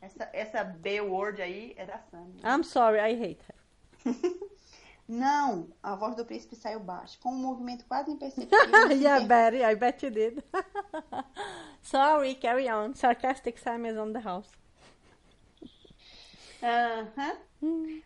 Essa, 0.00 0.30
essa 0.32 0.64
B-word 0.64 1.42
aí 1.42 1.74
é 1.76 1.84
da 1.84 1.98
Sam. 2.10 2.26
I'm 2.42 2.62
sorry, 2.64 2.98
I 3.00 3.14
hate 3.14 3.40
her. 3.48 4.14
Não, 5.10 5.68
a 5.82 5.96
voz 5.96 6.14
do 6.14 6.24
príncipe 6.24 6.54
saiu 6.54 6.78
baixa, 6.78 7.18
com 7.20 7.30
um 7.30 7.36
movimento 7.36 7.84
quase 7.84 8.12
imperceptível. 8.12 8.92
yeah, 8.94 9.26
Betty, 9.26 9.60
I 9.60 9.74
bet 9.74 10.06
you 10.06 10.12
did. 10.12 10.40
sorry, 11.82 12.36
carry 12.36 12.70
on. 12.70 12.94
Sarcastic 12.94 13.58
Sam 13.58 13.86
is 13.86 13.98
on 13.98 14.12
the 14.12 14.20
house. 14.20 14.48
Aham. 16.62 17.36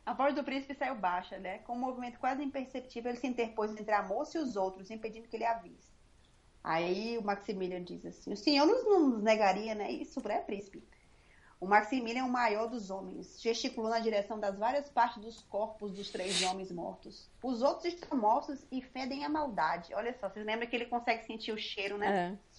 A 0.06 0.14
voz 0.14 0.34
do 0.34 0.42
príncipe 0.42 0.74
saiu 0.74 0.94
baixa, 0.94 1.38
né? 1.38 1.58
Com 1.58 1.74
um 1.74 1.78
movimento 1.78 2.18
quase 2.18 2.42
imperceptível, 2.42 3.10
ele 3.10 3.20
se 3.20 3.26
interpôs 3.26 3.70
entre 3.72 3.92
a 3.92 4.02
moça 4.02 4.38
e 4.38 4.40
os 4.40 4.56
outros, 4.56 4.90
impedindo 4.90 5.28
que 5.28 5.36
ele 5.36 5.44
a 5.44 5.58
visse. 5.58 5.92
Aí 6.62 7.18
o 7.18 7.22
Maximilian 7.22 7.84
diz 7.84 8.06
assim: 8.06 8.32
O 8.32 8.36
senhor 8.36 8.64
não 8.64 9.10
nos 9.10 9.22
negaria, 9.22 9.74
né? 9.74 9.90
Isso, 9.92 10.26
né, 10.26 10.38
príncipe? 10.38 10.82
O 11.64 11.66
Maximilian 11.66 12.20
é 12.20 12.24
o 12.24 12.28
maior 12.30 12.66
dos 12.68 12.90
homens, 12.90 13.40
gesticulou 13.40 13.88
na 13.90 13.98
direção 13.98 14.38
das 14.38 14.58
várias 14.58 14.88
partes 14.90 15.22
dos 15.22 15.40
corpos 15.42 15.92
dos 15.92 16.10
três 16.10 16.42
homens 16.42 16.70
mortos. 16.70 17.26
Os 17.42 17.62
outros 17.62 17.86
estão 17.86 18.18
mortos 18.18 18.64
e 18.70 18.82
fedem 18.82 19.24
a 19.24 19.28
maldade. 19.30 19.94
Olha 19.94 20.14
só, 20.20 20.28
vocês 20.28 20.44
lembram 20.44 20.68
que 20.68 20.76
ele 20.76 20.86
consegue 20.86 21.24
sentir 21.26 21.52
o 21.52 21.58
cheiro, 21.58 21.96
né? 21.96 22.36
É. 22.38 22.54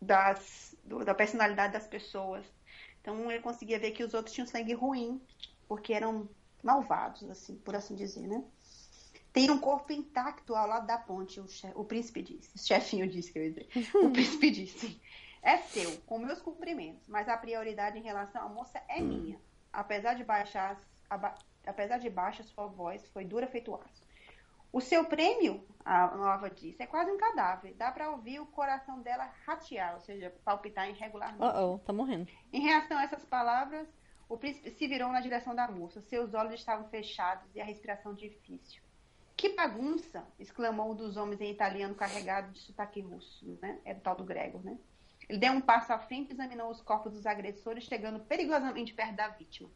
das, 0.00 0.74
do- 0.84 1.04
da 1.04 1.14
personalidade 1.14 1.72
das 1.74 1.86
pessoas. 1.86 2.44
Então 3.00 3.30
ele 3.30 3.42
conseguia 3.42 3.78
ver 3.78 3.90
que 3.92 4.02
os 4.02 4.14
outros 4.14 4.34
tinham 4.34 4.46
sangue 4.46 4.72
ruim, 4.74 5.20
porque 5.68 5.92
eram 5.92 6.28
malvados, 6.62 7.28
assim, 7.30 7.56
por 7.56 7.74
assim 7.76 7.94
dizer, 7.94 8.26
né? 8.26 8.42
Tem 9.32 9.50
um 9.50 9.58
corpo 9.58 9.92
intacto 9.92 10.54
ao 10.54 10.66
lado 10.66 10.86
da 10.86 10.98
ponte, 10.98 11.40
o, 11.40 11.46
che- 11.48 11.72
o 11.74 11.84
príncipe 11.84 12.22
disse. 12.22 12.50
O 12.54 12.58
chefinho 12.58 13.08
disse 13.08 13.32
que 13.32 13.38
eu 13.38 13.44
ia 13.44 13.50
dizer. 13.50 13.68
O 14.06 14.10
príncipe 14.10 14.50
disse. 14.50 15.00
É 15.42 15.56
seu, 15.58 16.00
com 16.02 16.18
meus 16.18 16.40
cumprimentos, 16.40 17.08
mas 17.08 17.28
a 17.28 17.36
prioridade 17.36 17.98
em 17.98 18.02
relação 18.02 18.42
à 18.46 18.48
moça 18.48 18.80
é 18.88 19.00
minha. 19.00 19.40
Apesar 19.72 20.14
de 20.14 20.22
baixar, 20.22 20.78
aba- 21.10 21.34
apesar 21.66 21.98
de 21.98 22.08
baixa, 22.08 22.42
sua 22.44 22.66
voz 22.66 23.06
foi 23.08 23.24
dura 23.24 23.46
feito 23.48 23.74
aço. 23.74 24.02
O 24.72 24.80
seu 24.80 25.04
prêmio, 25.04 25.66
a 25.84 26.16
nova 26.16 26.48
disse, 26.48 26.82
é 26.82 26.86
quase 26.86 27.10
um 27.10 27.18
cadáver. 27.18 27.74
Dá 27.74 27.90
pra 27.90 28.10
ouvir 28.10 28.40
o 28.40 28.46
coração 28.46 29.02
dela 29.02 29.28
ratear, 29.44 29.94
ou 29.94 30.00
seja, 30.00 30.32
palpitar 30.44 30.88
irregularmente. 30.88 31.42
Uh 31.42 31.74
oh, 31.74 31.78
tá 31.80 31.92
morrendo. 31.92 32.30
Em 32.52 32.60
reação 32.60 32.96
a 32.96 33.02
essas 33.02 33.24
palavras, 33.24 33.86
o 34.28 34.38
príncipe 34.38 34.70
se 34.70 34.86
virou 34.86 35.10
na 35.10 35.20
direção 35.20 35.54
da 35.54 35.68
moça. 35.68 36.00
Seus 36.00 36.32
olhos 36.32 36.54
estavam 36.54 36.88
fechados 36.88 37.54
e 37.54 37.60
a 37.60 37.64
respiração 37.64 38.14
difícil. 38.14 38.80
Que 39.36 39.50
bagunça! 39.50 40.24
exclamou 40.38 40.92
um 40.92 40.94
dos 40.94 41.16
homens 41.16 41.40
em 41.40 41.50
italiano 41.50 41.94
carregado 41.94 42.52
de 42.52 42.60
sotaque 42.60 43.00
russo, 43.00 43.58
né? 43.60 43.78
É 43.84 43.92
o 43.92 44.00
tal 44.00 44.14
do 44.14 44.24
grego, 44.24 44.58
né? 44.64 44.78
Ele 45.32 45.38
deu 45.38 45.52
um 45.54 45.62
passo 45.62 45.90
à 45.94 45.98
frente 45.98 46.28
e 46.28 46.32
examinou 46.34 46.70
os 46.70 46.82
corpos 46.82 47.14
dos 47.14 47.24
agressores, 47.24 47.84
chegando 47.84 48.20
perigosamente 48.20 48.92
perto 48.92 49.14
da 49.14 49.28
vítima. 49.28 49.70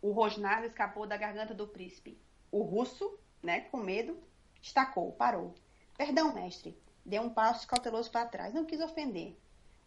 O 0.00 0.10
rosnado 0.10 0.66
escapou 0.66 1.06
da 1.06 1.16
garganta 1.16 1.54
do 1.54 1.68
príncipe. 1.68 2.18
O 2.50 2.62
russo, 2.62 3.16
né, 3.40 3.60
com 3.60 3.76
medo, 3.76 4.18
estacou, 4.60 5.12
parou. 5.12 5.54
Perdão, 5.96 6.34
mestre. 6.34 6.76
Deu 7.06 7.22
um 7.22 7.30
passo 7.30 7.68
cauteloso 7.68 8.10
para 8.10 8.26
trás. 8.26 8.52
Não 8.52 8.64
quis 8.64 8.80
ofender. 8.80 9.38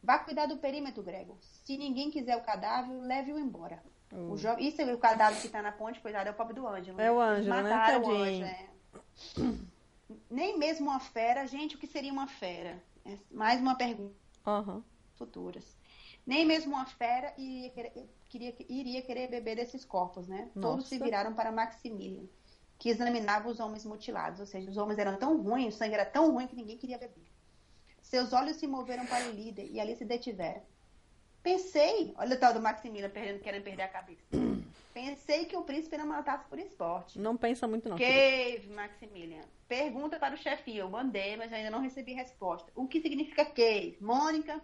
Vá 0.01 0.19
cuidar 0.19 0.45
do 0.45 0.55
perímetro, 0.55 1.03
Grego. 1.03 1.37
Se 1.41 1.77
ninguém 1.77 2.09
quiser 2.09 2.37
o 2.37 2.41
cadáver, 2.41 2.97
leve-o 3.01 3.37
embora. 3.37 3.83
O 4.09 4.37
jo... 4.37 4.57
Isso 4.57 4.81
é 4.81 4.93
o 4.93 4.97
cadáver 4.97 5.41
que 5.41 5.47
está 5.47 5.61
na 5.61 5.73
ponte, 5.73 5.99
coitado, 5.99 6.29
é 6.29 6.31
o 6.31 6.35
pobre 6.35 6.53
do 6.53 6.65
Ângelo. 6.65 7.01
É 7.01 7.11
o 7.11 7.19
né? 7.19 7.25
Ângelo, 7.25 7.55
né? 7.55 7.61
Mataram 7.61 7.99
o 7.99 8.03
Tadinho. 8.03 8.45
Ângelo, 8.45 8.45
é. 8.45 8.69
Nem 10.31 10.57
mesmo 10.57 10.89
uma 10.89 11.01
fera, 11.01 11.45
gente, 11.45 11.75
o 11.75 11.77
que 11.77 11.87
seria 11.87 12.13
uma 12.13 12.27
fera? 12.27 12.81
É 13.05 13.17
mais 13.29 13.59
uma 13.59 13.75
pergunta 13.75 14.24
Aham. 14.45 14.83
futuras. 15.15 15.77
Nem 16.25 16.45
mesmo 16.45 16.73
uma 16.73 16.85
fera 16.85 17.33
iria 17.37 17.69
querer, 17.69 18.09
queria, 18.29 18.55
iria 18.67 19.01
querer 19.01 19.29
beber 19.29 19.55
desses 19.55 19.85
corpos, 19.85 20.27
né? 20.27 20.49
Todos 20.59 20.87
se 20.87 20.95
Nossa. 20.95 21.05
viraram 21.05 21.33
para 21.33 21.51
Maximilian, 21.51 22.25
que 22.79 22.89
examinava 22.89 23.47
os 23.49 23.59
homens 23.59 23.85
mutilados. 23.85 24.39
Ou 24.39 24.45
seja, 24.45 24.69
os 24.69 24.77
homens 24.77 24.99
eram 24.99 25.17
tão 25.17 25.41
ruins, 25.41 25.75
o 25.75 25.77
sangue 25.77 25.93
era 25.93 26.05
tão 26.05 26.31
ruim 26.31 26.47
que 26.47 26.55
ninguém 26.55 26.77
queria 26.77 26.97
beber. 26.97 27.25
Seus 28.01 28.33
olhos 28.33 28.57
se 28.57 28.67
moveram 28.67 29.05
para 29.05 29.27
o 29.29 29.31
líder 29.31 29.67
e 29.71 29.79
ali 29.79 29.95
se 29.95 30.05
detiveram. 30.05 30.61
Pensei, 31.41 32.13
olha 32.17 32.35
o 32.35 32.39
tal 32.39 32.53
do 32.53 32.61
Maximilian 32.61 33.09
perdendo, 33.09 33.39
querendo 33.39 33.63
perder 33.63 33.83
a 33.83 33.87
cabeça. 33.87 34.25
Pensei 34.95 35.43
que 35.43 35.57
o 35.57 35.61
príncipe 35.63 35.97
não 35.97 36.05
matasse 36.07 36.47
por 36.47 36.57
esporte. 36.57 37.19
Não 37.19 37.35
pensa 37.35 37.67
muito, 37.67 37.89
não. 37.89 37.97
Cave, 37.97 38.69
Maximilian. 38.73 39.41
Pergunta 39.67 40.17
para 40.17 40.33
o 40.35 40.37
chefinho. 40.37 40.77
Eu 40.83 40.89
mandei, 40.89 41.35
mas 41.35 41.51
ainda 41.51 41.69
não 41.69 41.81
recebi 41.81 42.13
resposta. 42.13 42.71
O 42.73 42.87
que 42.87 43.01
significa 43.01 43.43
cave? 43.43 43.97
Mônica, 43.99 44.61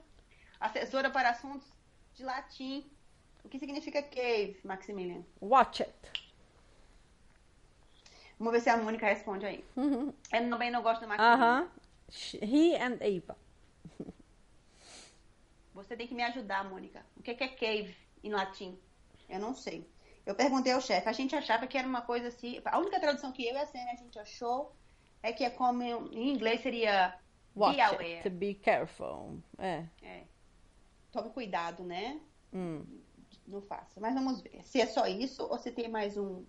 assessora 0.57 1.09
para 1.09 1.31
assuntos 1.31 1.67
de 2.13 2.23
latim. 2.23 2.89
O 3.43 3.49
que 3.49 3.59
significa 3.59 4.01
cave, 4.01 4.57
Maximilian? 4.63 5.21
Watch 5.41 5.83
it. 5.83 5.93
Vamos 8.39 8.53
ver 8.53 8.61
se 8.61 8.69
a 8.69 8.77
Mônica 8.77 9.05
responde 9.05 9.45
aí. 9.45 9.65
Uhum. 9.75 10.13
Eu 10.31 10.49
também 10.49 10.71
não 10.71 10.81
gosto 10.81 11.01
do 11.01 11.09
Maximilian. 11.09 11.35
Aham. 11.35 11.71
Sh- 12.09 12.35
He 12.41 12.77
and 12.77 12.99
Ava. 13.01 13.37
Você 15.73 15.97
tem 15.97 16.07
que 16.07 16.13
me 16.15 16.23
ajudar, 16.23 16.63
Mônica. 16.69 17.05
O 17.17 17.21
que 17.21 17.35
que 17.35 17.43
é 17.43 17.49
cave 17.49 17.93
em 18.23 18.29
latim? 18.31 18.79
Eu 19.27 19.39
não 19.41 19.53
sei. 19.53 19.85
Eu 20.25 20.35
perguntei 20.35 20.71
ao 20.73 20.81
chefe. 20.81 21.07
A 21.09 21.13
gente 21.13 21.35
achava 21.35 21.65
que 21.67 21.77
era 21.77 21.87
uma 21.87 22.01
coisa 22.01 22.27
assim. 22.27 22.61
A 22.65 22.77
única 22.79 22.99
tradução 22.99 23.31
que 23.31 23.45
eu 23.45 23.53
e 23.55 23.57
a 23.57 23.65
Sênia 23.65 23.93
a 23.93 23.95
gente 23.95 24.17
achou 24.19 24.75
é 25.23 25.31
que 25.33 25.43
é 25.43 25.49
como 25.49 25.81
em 25.83 26.31
inglês 26.33 26.61
seria 26.61 27.17
Watch 27.55 27.75
be 27.75 27.81
it. 27.81 27.95
aware. 27.95 28.29
Be 28.29 28.53
careful. 28.55 29.39
É. 29.57 29.85
É. 30.03 30.23
Tome 31.11 31.29
cuidado, 31.31 31.83
né? 31.83 32.19
Hum. 32.53 32.85
Não 33.47 33.61
faça. 33.61 33.99
Mas 33.99 34.13
vamos 34.13 34.41
ver. 34.41 34.63
Se 34.65 34.79
é 34.79 34.85
só 34.85 35.07
isso 35.07 35.43
ou 35.43 35.57
se 35.57 35.71
tem 35.71 35.89
mais 35.89 36.15
um. 36.17 36.45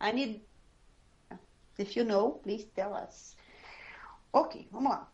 I 0.00 0.12
need. 0.12 0.44
If 1.78 1.96
you 1.96 2.04
know, 2.04 2.38
please 2.38 2.66
tell 2.66 2.92
us. 2.92 3.36
Ok, 4.32 4.68
vamos 4.70 4.90
lá. 4.90 5.10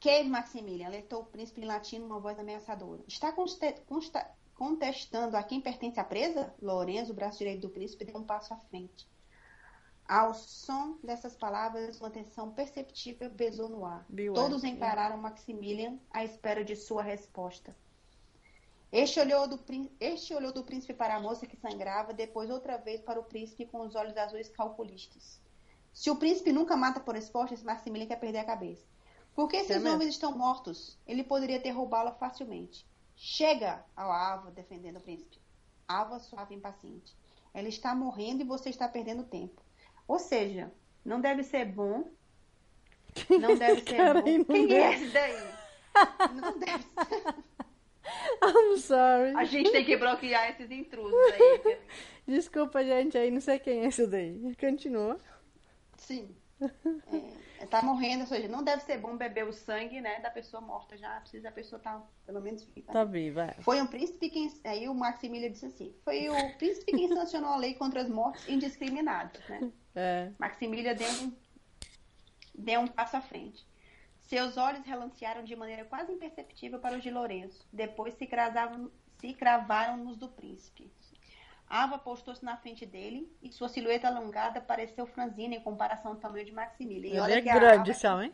Que 0.00 0.22
Maximilian 0.24 0.86
alertou 0.88 1.20
o 1.22 1.24
príncipe 1.26 1.60
em 1.60 1.64
latim 1.64 1.98
numa 2.00 2.18
voz 2.18 2.38
ameaçadora. 2.38 3.02
Está 3.06 3.30
conste- 3.32 3.80
consta- 3.86 4.28
contestando 4.62 5.36
a 5.36 5.42
quem 5.42 5.60
pertence 5.60 5.98
a 5.98 6.04
presa? 6.04 6.54
Lorenzo, 6.62 7.10
o 7.10 7.14
braço 7.16 7.38
direito 7.38 7.62
do 7.62 7.68
príncipe, 7.68 8.04
deu 8.04 8.16
um 8.16 8.22
passo 8.22 8.54
à 8.54 8.56
frente. 8.56 9.08
Ao 10.06 10.32
som 10.34 10.98
dessas 11.02 11.34
palavras, 11.34 11.98
uma 11.98 12.10
tensão 12.10 12.52
perceptível 12.52 13.28
pesou 13.30 13.68
no 13.68 13.84
ar. 13.84 14.06
Todos 14.32 14.62
encararam 14.62 15.16
Maximilian 15.16 15.98
à 16.12 16.24
espera 16.24 16.64
de 16.64 16.76
sua 16.76 17.02
resposta. 17.02 17.74
Este 18.92 19.18
olhou, 19.18 19.48
do, 19.48 19.58
este 19.98 20.32
olhou 20.32 20.52
do 20.52 20.62
príncipe 20.62 20.94
para 20.94 21.16
a 21.16 21.20
moça 21.20 21.44
que 21.44 21.56
sangrava, 21.56 22.14
depois 22.14 22.48
outra 22.48 22.76
vez 22.76 23.00
para 23.00 23.18
o 23.18 23.24
príncipe 23.24 23.66
com 23.66 23.80
os 23.80 23.96
olhos 23.96 24.16
azuis 24.16 24.48
calculistas. 24.48 25.40
Se 25.92 26.08
o 26.08 26.14
príncipe 26.14 26.52
nunca 26.52 26.76
mata 26.76 27.00
por 27.00 27.16
esporte, 27.16 27.54
esse 27.54 27.64
Maximilian 27.64 28.06
quer 28.06 28.20
perder 28.20 28.38
a 28.38 28.44
cabeça. 28.44 28.86
Por 29.34 29.48
que 29.48 29.56
esses 29.56 29.82
mesmo? 29.82 29.92
homens 29.92 30.10
estão 30.10 30.38
mortos? 30.38 30.96
Ele 31.04 31.24
poderia 31.24 31.60
ter 31.60 31.70
roubá-la 31.70 32.12
facilmente. 32.12 32.86
Chega 33.24 33.84
ao 33.94 34.10
Ava 34.10 34.50
defendendo 34.50 34.96
o 34.96 35.00
príncipe. 35.00 35.38
Ava 35.86 36.18
suave 36.18 36.56
e 36.56 36.58
impaciente. 36.58 37.14
Ela 37.54 37.68
está 37.68 37.94
morrendo 37.94 38.42
e 38.42 38.44
você 38.44 38.68
está 38.68 38.88
perdendo 38.88 39.22
tempo. 39.22 39.62
Ou 40.08 40.18
seja, 40.18 40.72
não 41.04 41.20
deve 41.20 41.44
ser 41.44 41.66
bom. 41.66 42.10
Não 43.30 43.56
deve 43.56 43.82
ser 43.82 43.96
Cara, 43.96 44.20
bom. 44.20 44.44
Quem 44.44 44.66
deve. 44.66 44.74
é 44.74 44.94
esse 44.94 45.08
daí? 45.12 45.54
Não 46.34 46.58
deve 46.58 46.82
ser. 46.82 47.34
I'm 48.42 48.78
sorry. 48.78 49.36
A 49.36 49.44
gente 49.44 49.70
tem 49.70 49.84
que 49.84 49.96
bloquear 49.96 50.50
esses 50.50 50.68
intrusos 50.72 51.14
aí. 51.14 51.78
Desculpa, 52.26 52.84
gente, 52.84 53.16
aí 53.16 53.30
não 53.30 53.40
sei 53.40 53.60
quem 53.60 53.82
é 53.82 53.86
esse 53.86 54.04
daí. 54.04 54.56
Continua. 54.56 55.16
Sim. 55.96 56.34
É, 56.60 56.66
tá 57.72 57.80
morrendo, 57.80 58.20
ou 58.20 58.26
seja, 58.26 58.46
não 58.48 58.62
deve 58.62 58.82
ser 58.82 58.98
bom 58.98 59.16
beber 59.16 59.46
o 59.46 59.52
sangue, 59.52 59.98
né, 59.98 60.20
da 60.20 60.30
pessoa 60.30 60.60
morta 60.60 60.94
já. 60.94 61.18
Precisa 61.20 61.48
a 61.48 61.52
pessoa 61.52 61.78
estar 61.78 62.06
pelo 62.26 62.42
menos 62.42 62.62
viva. 62.64 62.92
Tá 62.92 63.02
viva. 63.02 63.44
é. 63.44 63.62
Foi 63.62 63.80
um 63.80 63.86
príncipe 63.86 64.28
quem. 64.28 64.52
Aí 64.62 64.86
o 64.90 64.94
Maximilian 64.94 65.50
disse 65.50 65.64
assim: 65.64 65.94
foi 66.04 66.28
o 66.28 66.58
príncipe 66.58 66.92
quem 66.92 67.08
sancionou 67.08 67.50
a 67.50 67.56
lei 67.56 67.72
contra 67.72 68.02
as 68.02 68.10
mortes 68.10 68.46
indiscriminadas, 68.46 69.42
né? 69.48 69.72
É. 69.94 70.30
Maximilian 70.38 70.94
deu 70.94 71.10
um, 71.10 71.32
deu 72.54 72.80
um 72.82 72.86
passo 72.86 73.16
à 73.16 73.22
frente. 73.22 73.66
Seus 74.20 74.58
olhos 74.58 74.86
relancearam 74.86 75.42
de 75.42 75.56
maneira 75.56 75.84
quase 75.86 76.12
imperceptível 76.12 76.78
para 76.78 76.96
os 76.96 77.02
de 77.02 77.10
Lourenço. 77.10 77.66
Depois 77.72 78.14
se, 78.14 78.26
cravavam, 78.26 78.90
se 79.18 79.32
cravaram 79.32 79.96
nos 79.96 80.18
do 80.18 80.28
príncipe. 80.28 80.92
Ava 81.80 81.98
postou-se 81.98 82.44
na 82.44 82.56
frente 82.56 82.84
dele 82.86 83.20
e 83.42 83.50
sua 83.52 83.68
silhueta 83.68 84.06
alongada 84.08 84.60
pareceu 84.60 85.06
franzina 85.06 85.54
em 85.56 85.60
comparação 85.62 86.12
ao 86.12 86.18
tamanho 86.18 86.44
de 86.44 86.52
Maximilian. 86.52 87.14
E 87.14 87.18
Ele 87.18 87.20
olha 87.20 87.34
é 87.38 87.42
que 87.42 87.48
grande, 87.50 87.90
Ava- 87.90 87.90
esse 87.92 88.06
homem. 88.06 88.32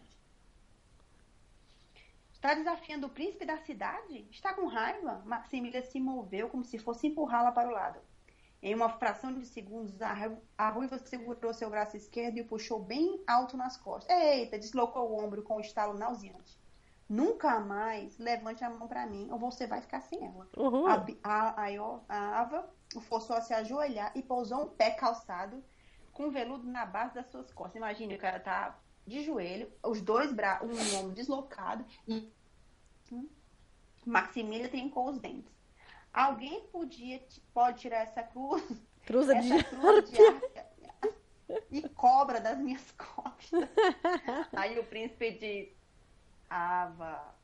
Está 2.33 2.55
desafiando 2.55 3.07
o 3.07 3.11
príncipe 3.11 3.45
da 3.45 3.59
cidade? 3.59 4.27
Está 4.31 4.55
com 4.55 4.67
raiva? 4.67 5.23
Maximilian 5.27 5.83
se 5.83 6.01
moveu 6.01 6.49
como 6.49 6.65
se 6.65 6.79
fosse 6.79 7.07
empurrá-la 7.09 7.53
para 7.53 7.69
o 7.69 7.73
lado. 7.73 8.01
Em 8.63 8.75
uma 8.75 8.89
fração 8.89 9.33
de 9.33 9.47
segundos, 9.47 10.01
a 10.03 10.13
ru- 10.15 10.43
a 10.57 10.71
ruiva 10.71 10.99
segurou 10.99 11.53
seu 11.55 11.71
braço 11.71 11.97
esquerdo 11.97 12.39
e 12.39 12.41
o 12.43 12.47
puxou 12.47 12.81
bem 12.81 13.23
alto 13.27 13.57
nas 13.57 13.77
costas. 13.77 14.17
Eita, 14.17 14.59
deslocou 14.59 15.11
o 15.11 15.25
ombro 15.25 15.43
com 15.43 15.57
um 15.57 15.61
estalo 15.61 15.95
nauseante. 15.99 16.59
Nunca 17.09 17.59
mais 17.61 18.19
levante 18.19 18.65
a 18.65 18.71
mão 18.71 18.87
para 18.89 19.07
mim 19.07 19.29
ou 19.31 19.39
você 19.39 19.67
vai 19.67 19.81
ficar 19.81 20.01
sem 20.03 20.25
ela. 20.25 20.47
Uhul. 20.57 20.87
A, 20.87 20.95
a, 21.25 21.65
a, 21.67 22.01
a 22.09 22.41
Ava 22.41 22.71
forçou 23.03 23.37
a 23.37 23.41
se 23.41 23.53
ajoelhar 23.55 24.13
e 24.15 24.23
pousou 24.23 24.65
um 24.65 24.69
pé 24.69 24.91
calçado 24.93 25.63
com 26.13 26.31
veludo 26.31 26.67
na 26.67 26.85
base 26.87 27.15
das 27.15 27.27
suas 27.31 27.53
costas. 27.53 27.77
Imagine, 27.77 28.15
o 28.15 28.19
cara 28.19 28.41
tá 28.41 28.79
de 29.07 29.23
joelho, 29.25 29.73
os 29.83 30.01
dois 30.01 30.33
braços, 30.33 30.69
um 30.69 30.99
ombro 30.99 31.15
deslocado 31.15 31.85
e 32.07 32.33
Hum? 33.13 33.29
Maximilian 34.05 34.69
trincou 34.69 35.09
os 35.09 35.19
dentes. 35.19 35.53
Alguém 36.13 36.63
podia, 36.69 37.23
pode 37.53 37.81
tirar 37.81 37.99
essa 37.99 38.23
cruz, 38.23 38.63
Cruza 39.07 39.35
de 39.35 39.53
essa 39.53 39.65
cruz 39.65 40.11
de 40.11 40.23
arca 40.23 40.67
e 41.71 41.89
cobra 41.91 42.41
das 42.41 42.59
minhas 42.59 42.91
costas. 42.97 43.69
Aí 44.53 44.79
o 44.79 44.85
príncipe 44.85 45.33
disse, 45.33 45.77
Ava. 46.49 47.35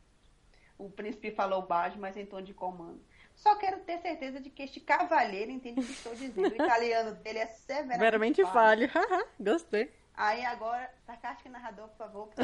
O 0.76 0.90
príncipe 0.90 1.30
falou 1.30 1.62
baixo, 1.62 1.98
mas 1.98 2.16
em 2.16 2.26
tom 2.26 2.42
de 2.42 2.52
comando. 2.52 3.00
Só 3.34 3.56
quero 3.56 3.78
ter 3.80 3.98
certeza 3.98 4.40
de 4.40 4.48
que 4.50 4.62
este 4.62 4.80
cavalheiro 4.80 5.50
entende 5.50 5.80
o 5.80 5.84
que 5.84 5.92
estou 5.92 6.14
dizendo. 6.14 6.50
O 6.50 6.54
italiano 6.54 7.14
dele 7.16 7.40
é 7.40 7.46
severamente, 7.46 7.98
Veramente 7.98 8.44
falho. 8.46 8.90
Gostei. 9.38 9.92
Aí 10.16 10.44
agora, 10.44 10.88
sarcástico 11.04 11.48
narrador, 11.48 11.88
por 11.88 11.96
favor, 11.96 12.28
porque 12.28 12.42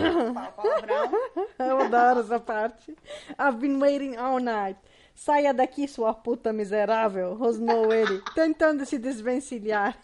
palavrão. 0.55 1.13
Eu 1.59 1.81
adoro 1.81 2.21
essa 2.21 2.41
parte. 2.41 2.97
I've 3.39 3.59
been 3.59 3.81
waiting 3.81 4.17
all 4.17 4.41
night. 4.41 4.79
Saia 5.15 5.55
daqui, 5.55 5.87
sua 5.87 6.13
puta 6.13 6.53
miserável, 6.53 7.35
rosnou 7.35 7.93
ele, 7.93 8.23
tentando 8.35 8.85
se 8.85 8.99
desvencilhar. 8.99 9.97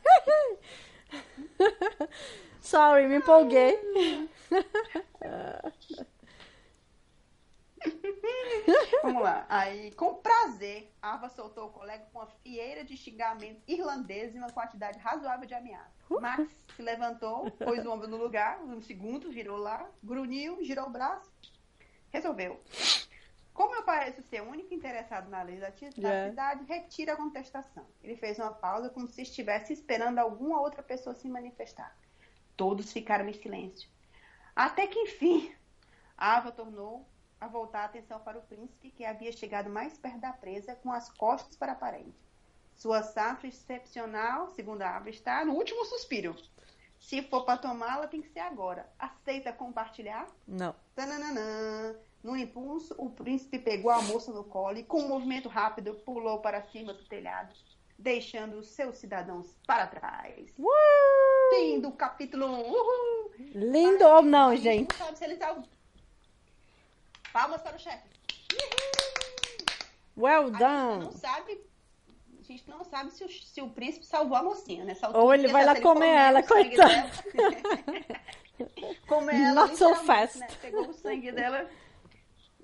Sorry, 2.60 3.06
me 3.08 3.16
empolguei. 3.16 3.78
Vamos 9.02 9.22
lá. 9.22 9.46
Aí, 9.48 9.92
com 9.92 10.14
prazer, 10.14 10.92
Ava 11.00 11.28
soltou 11.28 11.66
o 11.66 11.72
colega 11.72 12.06
com 12.12 12.18
uma 12.18 12.26
fieira 12.26 12.84
de 12.84 12.96
xingamento 12.96 13.62
irlandês 13.66 14.34
e 14.34 14.38
uma 14.38 14.50
quantidade 14.50 14.98
razoável 14.98 15.46
de 15.46 15.54
ameaça. 15.54 15.96
Max 16.08 16.48
se 16.74 16.82
levantou, 16.82 17.50
pôs 17.52 17.84
o 17.84 17.90
ombro 17.90 18.08
no 18.08 18.16
lugar, 18.16 18.60
um 18.62 18.80
segundo, 18.80 19.30
virou 19.30 19.56
lá, 19.56 19.88
grunhiu, 20.02 20.62
girou 20.62 20.86
o 20.86 20.90
braço, 20.90 21.30
resolveu. 22.10 22.60
Como 23.52 23.74
eu 23.74 23.82
pareço 23.84 24.22
ser 24.22 24.42
o 24.42 24.50
único 24.50 24.74
interessado 24.74 25.30
na 25.30 25.42
lei 25.42 25.58
da 25.58 25.72
Yeah. 25.96 26.28
cidade, 26.28 26.64
retira 26.64 27.14
a 27.14 27.16
contestação. 27.16 27.86
Ele 28.02 28.14
fez 28.16 28.38
uma 28.38 28.52
pausa 28.52 28.90
como 28.90 29.08
se 29.08 29.22
estivesse 29.22 29.72
esperando 29.72 30.18
alguma 30.18 30.60
outra 30.60 30.82
pessoa 30.82 31.14
se 31.14 31.26
manifestar. 31.26 31.96
Todos 32.54 32.92
ficaram 32.92 33.26
em 33.28 33.32
silêncio. 33.32 33.88
Até 34.54 34.86
que, 34.86 34.98
enfim, 34.98 35.54
Ava 36.16 36.52
tornou 36.52 37.06
a 37.40 37.46
voltar 37.46 37.82
a 37.82 37.84
atenção 37.84 38.18
para 38.20 38.38
o 38.38 38.42
príncipe, 38.42 38.90
que 38.90 39.04
havia 39.04 39.32
chegado 39.32 39.68
mais 39.68 39.98
perto 39.98 40.18
da 40.18 40.32
presa, 40.32 40.74
com 40.76 40.92
as 40.92 41.10
costas 41.10 41.56
para 41.56 41.72
a 41.72 41.76
parede. 41.76 42.14
Sua 42.74 43.02
safra 43.02 43.48
excepcional, 43.48 44.48
segundo 44.48 44.82
a 44.82 44.96
Ava, 44.96 45.08
está 45.08 45.44
no 45.44 45.54
último 45.54 45.84
suspiro. 45.84 46.36
Se 46.98 47.22
for 47.22 47.44
para 47.44 47.58
tomá-la, 47.58 48.08
tem 48.08 48.20
que 48.20 48.28
ser 48.28 48.40
agora. 48.40 48.90
Aceita 48.98 49.52
compartilhar? 49.52 50.26
Não. 50.46 50.74
Tananã. 50.94 51.94
No 52.22 52.36
impulso, 52.36 52.94
o 52.98 53.08
príncipe 53.08 53.58
pegou 53.58 53.90
a 53.90 54.02
moça 54.02 54.32
no 54.32 54.42
colo 54.42 54.78
e, 54.78 54.82
com 54.82 55.00
um 55.00 55.08
movimento 55.08 55.48
rápido, 55.48 55.94
pulou 55.94 56.40
para 56.40 56.62
cima 56.62 56.92
do 56.92 57.04
telhado, 57.04 57.54
deixando 57.96 58.58
os 58.58 58.68
seus 58.68 58.96
cidadãos 58.96 59.56
para 59.66 59.86
trás. 59.86 60.52
Uh! 60.58 61.54
Fim 61.54 61.80
do 61.80 61.92
capítulo 61.92 62.46
1. 62.46 62.70
Uhul! 62.72 63.32
Lindo 63.54 64.04
ou 64.04 64.22
não, 64.22 64.56
gente 64.56 64.98
não 64.98 65.06
sabe 65.06 65.18
se 65.18 65.24
ele 65.24 65.36
Palmas 67.36 67.60
para 67.60 67.76
o 67.76 67.78
chefe. 67.78 68.08
Well 70.16 70.44
A 70.44 70.46
gente 70.46 70.58
done. 70.58 71.04
não 71.04 71.12
sabe. 71.12 71.60
A 72.40 72.42
gente 72.42 72.70
não 72.70 72.82
sabe 72.84 73.10
se 73.10 73.24
o, 73.24 73.28
se 73.28 73.60
o 73.60 73.68
príncipe 73.68 74.06
salvou 74.06 74.38
a 74.38 74.42
mocinha, 74.42 74.84
né? 74.86 74.96
Ou 75.12 75.34
ele 75.34 75.48
vai 75.48 75.62
lá 75.62 75.78
comer 75.78 76.08
ela, 76.14 76.40
dela- 76.40 77.10
comer 79.06 79.34
ela, 79.34 79.66
Not 79.66 79.76
so 79.76 79.94
fast. 79.96 80.38
né? 80.38 80.48
Pegou 80.62 80.88
o 80.88 80.94
sangue 80.94 81.30
dela. 81.30 81.68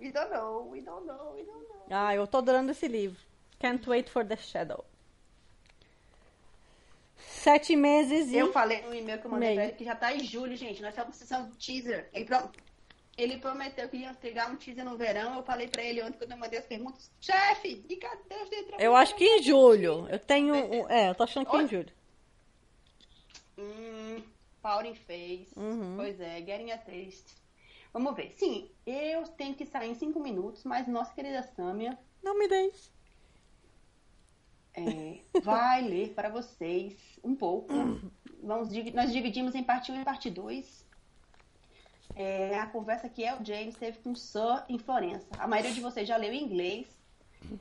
We 0.00 0.10
don't 0.10 0.30
know, 0.32 0.70
we 0.70 0.80
don't 0.80 1.06
know, 1.06 1.34
we 1.34 1.42
don't 1.44 1.68
know. 1.68 1.82
Ah, 1.90 2.14
eu 2.14 2.26
tô 2.26 2.38
adorando 2.38 2.70
esse 2.70 2.88
livro. 2.88 3.20
Can't 3.60 3.86
wait 3.90 4.08
for 4.08 4.24
the 4.24 4.36
shadow. 4.38 4.86
Sete 7.18 7.76
meses 7.76 8.28
e... 8.30 8.36
Eu 8.38 8.50
falei 8.54 8.80
no 8.82 8.94
e-mail 8.94 9.18
que 9.20 9.26
eu 9.26 9.30
mandei 9.30 9.48
Meio. 9.50 9.60
pra 9.60 9.68
ele 9.68 9.76
que 9.76 9.84
já 9.84 9.94
tá 9.94 10.14
em 10.14 10.24
julho, 10.24 10.56
gente. 10.56 10.80
Nós 10.80 10.92
estamos 10.92 11.14
precisando 11.16 11.50
de 11.50 11.58
teaser. 11.58 12.08
Ele, 12.14 12.24
pro- 12.24 12.50
ele 13.16 13.38
prometeu 13.38 13.88
que 13.88 13.96
ia 13.98 14.10
entregar 14.10 14.50
um 14.50 14.56
teaser 14.56 14.84
no 14.84 14.96
verão. 14.96 15.36
Eu 15.36 15.42
falei 15.42 15.68
pra 15.68 15.82
ele 15.82 16.02
ontem 16.02 16.18
quando 16.18 16.32
eu 16.32 16.36
mandei 16.38 16.58
as 16.58 16.66
perguntas. 16.66 17.10
Chefe, 17.20 17.84
e 17.88 17.96
cadê 17.96 18.34
os 18.42 18.48
dentro? 18.50 18.76
Eu 18.80 18.96
acho 18.96 19.14
que 19.16 19.24
em 19.24 19.42
julho. 19.42 20.06
Eu 20.08 20.18
tenho... 20.18 20.54
um- 20.54 20.88
É, 20.90 21.10
eu 21.10 21.14
tô 21.14 21.22
achando 21.24 21.46
que 21.46 21.56
em 21.56 21.60
Oi? 21.60 21.68
julho. 21.68 21.92
Hum, 23.58 24.22
Pauling 24.62 24.94
fez. 24.94 25.52
Uhum. 25.56 25.96
Pois 25.96 26.18
é, 26.20 26.38
getting 26.40 26.70
a 26.70 26.78
taste. 26.78 27.36
Vamos 27.92 28.14
ver. 28.16 28.32
Sim, 28.32 28.70
eu 28.86 29.24
tenho 29.28 29.54
que 29.54 29.66
sair 29.66 29.90
em 29.90 29.94
cinco 29.94 30.18
minutos, 30.20 30.64
mas 30.64 30.88
nossa 30.88 31.12
querida 31.14 31.42
Sâmia 31.54 31.98
Não 32.22 32.38
me 32.38 32.48
deixe. 32.48 32.90
é, 34.74 35.18
vai 35.42 35.82
ler 35.82 36.14
para 36.14 36.30
vocês 36.30 36.96
um 37.22 37.34
pouco. 37.36 37.68
Vamos, 38.42 38.70
nós 38.94 39.12
dividimos 39.12 39.54
em 39.54 39.62
parte 39.62 39.92
1 39.92 40.00
e 40.00 40.04
parte 40.04 40.28
2. 40.30 40.84
É, 42.14 42.58
a 42.58 42.66
conversa 42.66 43.08
que 43.08 43.22
El 43.22 43.44
James 43.44 43.74
teve 43.76 43.98
com 43.98 44.12
o 44.12 44.16
Sir 44.16 44.64
em 44.68 44.78
Florença. 44.78 45.26
A 45.38 45.46
maioria 45.46 45.72
de 45.72 45.80
vocês 45.80 46.06
já 46.06 46.16
leu 46.16 46.32
em 46.32 46.44
inglês, 46.44 46.86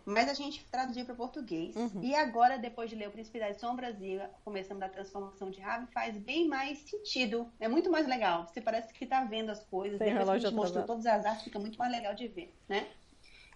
mas 0.05 0.29
a 0.29 0.33
gente 0.33 0.63
traduziu 0.69 1.05
para 1.05 1.15
português. 1.15 1.75
E 2.01 2.13
agora, 2.15 2.57
depois 2.57 2.89
de 2.89 2.95
ler 2.95 3.07
O 3.07 3.11
Príncipe 3.11 3.39
das 3.39 3.57
Sombras 3.57 3.95
e 4.01 4.19
começando 4.43 4.79
da 4.79 4.89
transformação 4.89 5.49
de 5.49 5.59
Raven, 5.59 5.87
faz 5.87 6.17
bem 6.17 6.47
mais 6.47 6.79
sentido. 6.79 7.51
É 7.59 7.67
muito 7.67 7.89
mais 7.89 8.07
legal. 8.07 8.47
Você 8.47 8.61
parece 8.61 8.93
que 8.93 9.03
está 9.03 9.23
vendo 9.23 9.49
as 9.49 9.63
coisas. 9.63 9.97
Tem 9.99 10.09
Depois 10.09 10.13
que 10.13 10.17
a 10.17 10.25
relógio 10.25 10.49
gente 10.49 10.55
mostrou 10.55 10.85
todas 10.85 11.05
as 11.05 11.25
artes, 11.25 11.43
fica 11.43 11.59
muito 11.59 11.77
mais 11.77 11.91
legal 11.91 12.13
de 12.13 12.27
ver, 12.27 12.53
né? 12.67 12.87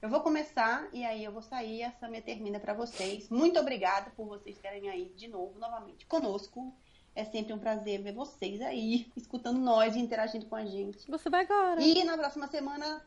Eu 0.02 0.10
vou 0.10 0.22
começar 0.22 0.88
e 0.94 1.04
aí 1.04 1.24
eu 1.24 1.32
vou 1.32 1.42
sair 1.42 1.78
e 1.78 1.84
a 1.84 1.92
Samia 1.92 2.22
termina 2.22 2.60
para 2.60 2.74
vocês. 2.74 3.28
Muito 3.30 3.60
obrigada 3.60 4.12
por 4.12 4.28
vocês 4.28 4.58
terem 4.58 4.90
aí 4.90 5.12
de 5.16 5.28
novo, 5.28 5.58
novamente, 5.58 6.06
conosco. 6.06 6.74
É 7.16 7.24
sempre 7.24 7.54
um 7.54 7.60
prazer 7.60 8.02
ver 8.02 8.12
vocês 8.14 8.62
aí, 8.62 9.10
escutando 9.16 9.58
nós 9.60 9.96
e 9.96 10.00
interagindo 10.00 10.46
com 10.48 10.56
a 10.56 10.66
gente. 10.66 11.10
Você 11.10 11.30
vai 11.30 11.46
agora. 11.46 11.82
E 11.82 12.04
na 12.04 12.18
próxima 12.18 12.48
semana. 12.48 13.02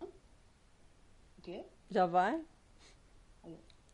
O 0.00 1.42
quê? 1.42 1.64
Já 1.90 2.06
vai? 2.06 2.40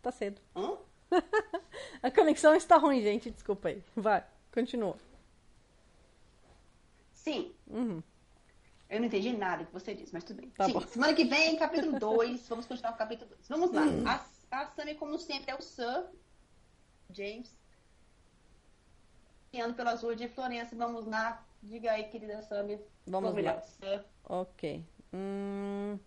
Tá 0.02 0.12
cedo. 0.12 0.40
Hã? 0.54 0.76
A 2.02 2.10
conexão 2.10 2.54
está 2.54 2.76
ruim, 2.76 3.00
gente. 3.00 3.30
Desculpa 3.30 3.68
aí. 3.68 3.82
Vai, 3.96 4.24
continua. 4.52 4.96
Sim, 7.12 7.52
Uhum. 7.66 8.00
eu 8.88 9.00
não 9.00 9.06
entendi 9.06 9.32
nada 9.32 9.64
que 9.64 9.72
você 9.72 9.94
disse, 9.94 10.12
mas 10.12 10.22
tudo 10.22 10.36
bem. 10.42 10.50
Tá 10.50 10.66
Sim, 10.66 10.74
bom. 10.74 10.80
semana 10.82 11.12
que 11.14 11.24
vem, 11.24 11.56
capítulo 11.58 11.98
2. 11.98 12.46
vamos 12.48 12.66
continuar 12.66 12.90
com 12.92 12.96
o 12.96 12.98
capítulo 12.98 13.30
2. 13.30 13.48
Vamos 13.48 13.72
lá. 13.72 13.82
Hum. 13.82 14.04
A, 14.06 14.24
a 14.62 14.66
Sammy, 14.68 14.94
como 14.94 15.18
sempre, 15.18 15.50
é 15.50 15.54
o 15.56 15.62
Sir 15.62 16.04
James. 17.10 17.55
Guiando 19.56 19.72
pelas 19.72 20.02
ruas 20.02 20.18
de 20.18 20.28
Florença. 20.28 20.76
Vamos 20.76 21.06
lá. 21.06 21.42
Diga 21.62 21.92
aí, 21.92 22.04
querida 22.10 22.42
Sammy. 22.42 22.78
Vamos 23.06 23.32
lá. 23.42 23.62
Ok. 24.24 24.84
Hum, 25.14 25.98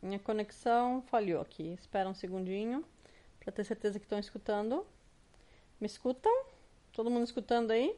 minha 0.00 0.18
conexão 0.18 1.02
falhou 1.02 1.42
aqui. 1.42 1.74
Espera 1.74 2.08
um 2.08 2.14
segundinho 2.14 2.82
para 3.38 3.52
ter 3.52 3.64
certeza 3.64 3.98
que 3.98 4.06
estão 4.06 4.18
escutando. 4.18 4.86
Me 5.78 5.86
escutam? 5.86 6.32
Todo 6.90 7.10
mundo 7.10 7.24
escutando 7.24 7.70
aí? 7.70 7.94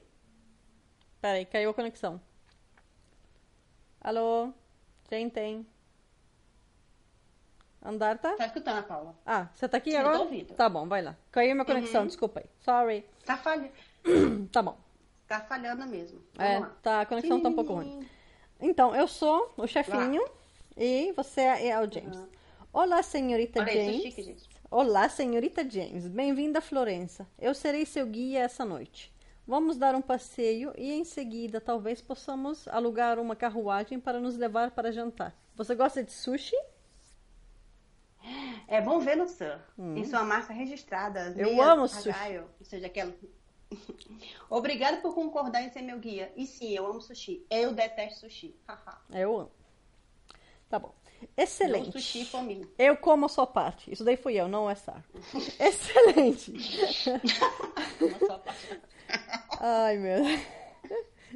Peraí, 1.21 1.47
caiu 1.47 1.71
a 1.71 1.75
conexão. 1.75 2.21
Alô? 4.01 4.53
Gente? 5.09 5.65
Andarta? 7.81 8.37
Tá 8.37 8.47
escutando, 8.47 8.83
Paula? 8.85 9.15
Ah, 9.25 9.47
você 9.55 9.69
tá 9.69 9.77
aqui 9.77 9.93
Sim, 9.93 9.99
agora? 9.99 10.19
ouvindo. 10.19 10.55
Tá 10.55 10.69
bom, 10.69 10.89
vai 10.89 11.03
lá. 11.03 11.17
Caiu 11.31 11.55
minha 11.55 11.65
conexão, 11.65 12.05
desculpa 12.05 12.41
aí. 12.41 12.47
Sorry. 12.59 13.07
Tá, 13.25 13.37
falha... 13.37 13.71
Tá 14.51 14.61
bom. 14.61 14.88
Tá 15.29 15.41
falhando 15.41 15.87
mesmo. 15.87 16.21
Vamos 16.35 16.53
É, 16.53 16.59
lá. 16.59 16.77
tá, 16.83 17.01
a 17.03 17.07
conexão 17.07 17.41
tá 17.41 17.49
um 17.49 17.55
pouco 17.55 17.75
ruim. 17.75 18.09
Então, 18.61 18.95
eu 18.97 19.07
sou 19.07 19.53
o 19.57 19.67
chefinho 19.67 20.25
e 20.77 21.13
você 21.13 21.43
é 21.43 21.79
o 21.81 21.91
James. 21.93 22.19
Olá, 22.73 23.03
senhorita 23.03 23.61
Olha 23.61 23.73
James. 23.73 24.03
chique, 24.03 24.23
gente. 24.23 24.49
Olá, 24.71 25.09
senhorita 25.09 25.69
James. 25.69 26.09
Bem-vinda 26.09 26.59
a 26.59 26.63
Florença. 26.63 27.27
Eu 27.39 27.55
serei 27.55 27.87
seu 27.87 28.07
guia 28.07 28.41
essa 28.41 28.65
noite. 28.65 29.13
Vamos 29.47 29.79
dar 29.79 29.95
um 29.95 30.03
passeio 30.03 30.73
e 30.77 30.93
em 30.93 31.05
seguida 31.05 31.61
talvez 31.61 32.03
possamos 32.03 32.69
alugar 32.69 33.19
uma 33.19 33.35
carruagem 33.35 33.99
para 33.99 34.21
nos 34.21 34.37
levar 34.37 34.71
para 34.73 34.93
jantar. 34.93 35.35
Você 35.55 35.75
gosta 35.75 36.03
de 36.05 36.13
sushi? 36.13 36.55
É 38.67 38.81
bom 38.83 38.99
ver 38.99 39.17
no 39.17 39.27
Sir. 39.27 39.59
Em 39.79 40.05
sua 40.05 40.23
marca 40.23 40.53
registrada. 40.53 41.33
Hum. 41.37 41.41
Eu 41.41 41.63
amo 41.63 41.89
sushi. 41.89 42.11
Argyle, 42.11 42.45
Ou 42.61 42.65
seja, 42.67 42.87
aquela. 42.87 43.15
Obrigado 44.51 45.01
por 45.01 45.15
concordar 45.15 45.63
em 45.63 45.71
ser 45.71 45.83
meu 45.83 45.99
guia. 45.99 46.33
E 46.37 46.47
sim, 46.47 46.75
eu 46.75 46.87
amo 46.87 47.01
sushi. 47.01 47.45
Eu 47.51 47.73
detesto 47.73 48.21
sushi. 48.21 48.55
Eu 49.13 49.37
amo. 49.37 49.51
Tá 50.69 50.79
bom. 50.79 50.95
Não 51.21 51.29
Excelente. 51.37 51.93
sushi 51.93 52.25
for 52.25 52.43
mim. 52.43 52.69
Eu 52.79 52.97
como 52.97 53.27
a 53.27 53.29
sua 53.29 53.47
parte. 53.47 53.93
Isso 53.93 54.05
daí 54.05 54.17
fui 54.17 54.35
eu, 54.35 54.49
não 54.49 54.71
é 54.71 54.75
Sar. 54.75 55.05
Excelente. 55.59 56.53
Ai, 59.61 59.97
meu. 59.97 60.23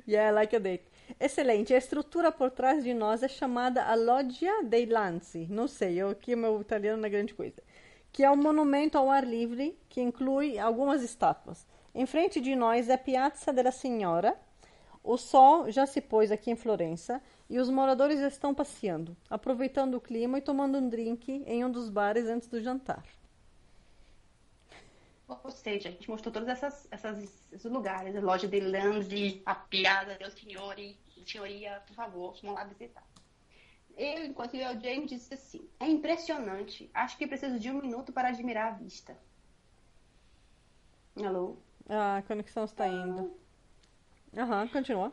Yeah, 0.07 0.33
like 0.33 0.55
a 0.55 0.59
date. 0.59 0.85
Excelente. 1.19 1.75
A 1.75 1.79
estrutura 1.79 2.31
por 2.31 2.51
trás 2.51 2.85
de 2.85 2.95
nós 2.95 3.23
é 3.23 3.29
chamada 3.29 3.85
a 3.85 3.95
Loggia 3.95 4.63
dei 4.63 4.87
Lanzi. 4.87 5.47
Não 5.51 5.67
sei, 5.67 6.01
eu 6.01 6.11
aqui 6.11 6.37
meu 6.37 6.61
italiano 6.61 6.99
não 6.99 7.07
é 7.07 7.11
grande 7.11 7.35
coisa. 7.35 7.63
Que 8.13 8.23
é 8.23 8.31
um 8.31 8.37
monumento 8.37 8.99
ao 8.99 9.11
ar 9.11 9.25
livre 9.25 9.79
que 9.89 10.01
inclui 10.01 10.59
algumas 10.59 11.03
estátuas. 11.03 11.67
Em 11.95 12.07
frente 12.07 12.41
de 12.41 12.57
nós 12.57 12.89
é 12.89 12.97
Piazza 12.97 13.53
della 13.53 13.71
Signora. 13.71 14.39
O 15.05 15.19
sol 15.19 15.71
já 15.71 15.85
se 15.85 16.01
pôs 16.01 16.31
aqui 16.31 16.51
em 16.51 16.57
Florença 16.57 17.21
e 17.51 17.59
os 17.59 17.69
moradores 17.69 18.19
estão 18.21 18.55
passeando, 18.55 19.17
aproveitando 19.29 19.97
o 19.97 20.01
clima 20.01 20.39
e 20.39 20.43
tomando 20.43 20.79
um 20.79 20.89
drink 20.89 21.45
em 21.47 21.65
um 21.65 21.71
dos 21.71 21.91
bares 21.91 22.27
antes 22.27 22.49
do 22.49 22.63
jantar. 22.63 23.05
Ou 25.29 25.51
seja, 25.51 25.89
a 25.89 25.93
gente 25.93 26.09
mostrou 26.09 26.33
todos 26.33 26.49
essas, 26.49 26.87
essas, 26.91 27.51
esses 27.53 27.71
lugares. 27.71 28.15
A 28.17 28.21
loja 28.21 28.49
de 28.49 28.61
Lanzi, 28.61 29.43
a 29.45 29.55
piada 29.55 30.17
del 30.17 30.31
Signore, 30.31 30.97
senhoria, 31.27 31.83
por 31.87 31.95
favor, 31.95 32.39
vamos 32.43 32.57
lá 32.57 32.65
visitar. 32.65 33.05
Eu, 33.97 34.25
enquanto 34.25 34.55
eu, 34.55 34.77
o 34.77 34.81
James 34.81 35.11
disse 35.11 35.35
assim: 35.35 35.69
É 35.79 35.87
impressionante. 35.87 36.91
Acho 36.95 37.19
que 37.19 37.27
preciso 37.27 37.59
de 37.59 37.71
um 37.71 37.81
minuto 37.81 38.13
para 38.13 38.29
admirar 38.29 38.73
a 38.73 38.77
vista. 38.77 39.17
Alô? 41.17 41.59
Ah, 41.89 42.19
a 42.19 42.23
conexão 42.23 42.65
está 42.65 42.87
indo. 42.89 43.33
Aham, 44.37 44.69
continua. 44.69 45.13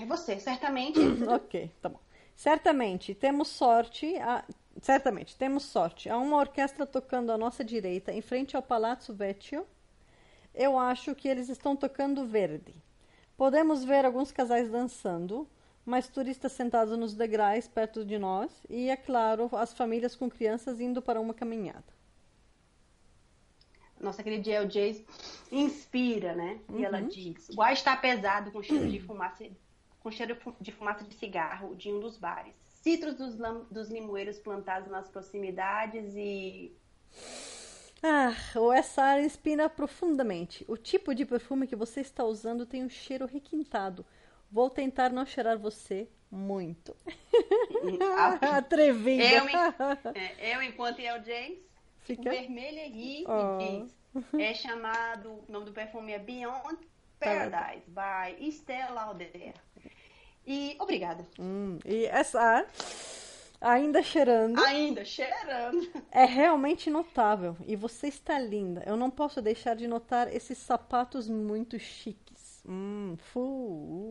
É 0.00 0.06
você, 0.06 0.38
certamente. 0.38 0.98
ok, 1.28 1.70
tá 1.80 1.88
bom. 1.88 2.00
Certamente 2.34 3.14
temos 3.14 3.48
sorte. 3.48 4.16
A... 4.18 4.44
Certamente 4.80 5.36
temos 5.36 5.64
sorte. 5.64 6.08
Há 6.08 6.16
uma 6.16 6.36
orquestra 6.36 6.86
tocando 6.86 7.32
à 7.32 7.38
nossa 7.38 7.64
direita, 7.64 8.12
em 8.12 8.20
frente 8.20 8.56
ao 8.56 8.62
Palazzo 8.62 9.12
Vecchio. 9.12 9.66
Eu 10.54 10.78
acho 10.78 11.14
que 11.14 11.28
eles 11.28 11.48
estão 11.48 11.76
tocando 11.76 12.24
verde. 12.26 12.74
Podemos 13.36 13.84
ver 13.84 14.04
alguns 14.04 14.32
casais 14.32 14.68
dançando, 14.70 15.48
mais 15.84 16.08
turistas 16.08 16.52
sentados 16.52 16.98
nos 16.98 17.14
degraus 17.14 17.68
perto 17.68 18.04
de 18.04 18.18
nós 18.18 18.50
e, 18.68 18.90
é 18.90 18.96
claro, 18.96 19.48
as 19.52 19.72
famílias 19.72 20.14
com 20.16 20.28
crianças 20.28 20.80
indo 20.80 21.00
para 21.00 21.20
uma 21.20 21.32
caminhada. 21.32 21.97
Nossa 24.00 24.22
querida 24.22 24.44
Jill 24.44 24.66
Jace 24.68 25.04
inspira, 25.50 26.34
né? 26.34 26.60
E 26.76 26.84
ela 26.84 27.00
diz: 27.02 27.48
o 27.56 27.62
ar 27.62 27.72
está 27.72 27.96
pesado 27.96 28.50
com 28.52 28.62
cheiro 28.62 28.88
de 28.88 29.00
fumaça, 29.00 29.44
com 30.00 30.10
cheiro 30.10 30.36
de 30.60 30.72
fumaça 30.72 31.04
de 31.04 31.14
cigarro 31.14 31.74
de 31.74 31.90
um 31.92 31.98
dos 32.00 32.16
bares. 32.16 32.54
Citros 32.82 33.14
dos, 33.14 33.36
lam- 33.38 33.66
dos 33.70 33.88
limoeiros 33.90 34.38
plantados 34.38 34.88
nas 34.90 35.08
proximidades 35.08 36.14
e 36.14 36.72
Ah, 38.02 38.32
o 38.56 38.72
SR 38.72 39.24
inspira 39.24 39.68
profundamente. 39.68 40.64
O 40.68 40.76
tipo 40.76 41.14
de 41.14 41.26
perfume 41.26 41.66
que 41.66 41.74
você 41.74 42.00
está 42.00 42.24
usando 42.24 42.64
tem 42.64 42.84
um 42.84 42.88
cheiro 42.88 43.26
requintado. 43.26 44.06
Vou 44.50 44.70
tentar 44.70 45.10
não 45.10 45.26
cheirar 45.26 45.58
você 45.58 46.08
muito. 46.30 46.94
a- 48.16 48.38
Atrevida. 48.58 49.24
Eu, 50.40 50.52
eu, 50.54 50.62
enquanto 50.62 50.98
Jace, 51.00 51.58
fico 51.58 51.67
Fica? 52.16 52.30
vermelha 52.30 52.86
e 52.86 52.90
ri 52.90 53.24
Oh. 53.28 53.60
e 53.60 53.82
diz: 53.82 54.40
é 54.40 54.54
chamado, 54.54 55.30
o 55.30 55.44
nome 55.52 55.66
do 55.66 55.72
perfume 55.72 56.12
é 56.12 56.18
Beyond 56.18 56.78
Paradise, 57.20 57.84
by 57.88 58.48
Estée 58.48 58.88
Lauder. 58.90 59.54
E 60.46 60.76
obrigada. 60.80 61.26
Hum, 61.38 61.78
e 61.84 62.06
SR, 62.06 62.64
ainda 63.60 64.02
cheirando, 64.02 64.58
Ainda 64.64 65.04
cheirando. 65.04 65.86
é 66.10 66.24
realmente 66.24 66.88
notável. 66.90 67.56
E 67.66 67.76
você 67.76 68.08
está 68.08 68.38
linda. 68.38 68.82
Eu 68.86 68.96
não 68.96 69.10
posso 69.10 69.42
deixar 69.42 69.76
de 69.76 69.86
notar 69.86 70.34
esses 70.34 70.56
sapatos 70.58 71.28
muito 71.28 71.78
chiques. 71.78 72.62
Hum, 72.66 73.16
fu. 73.18 74.10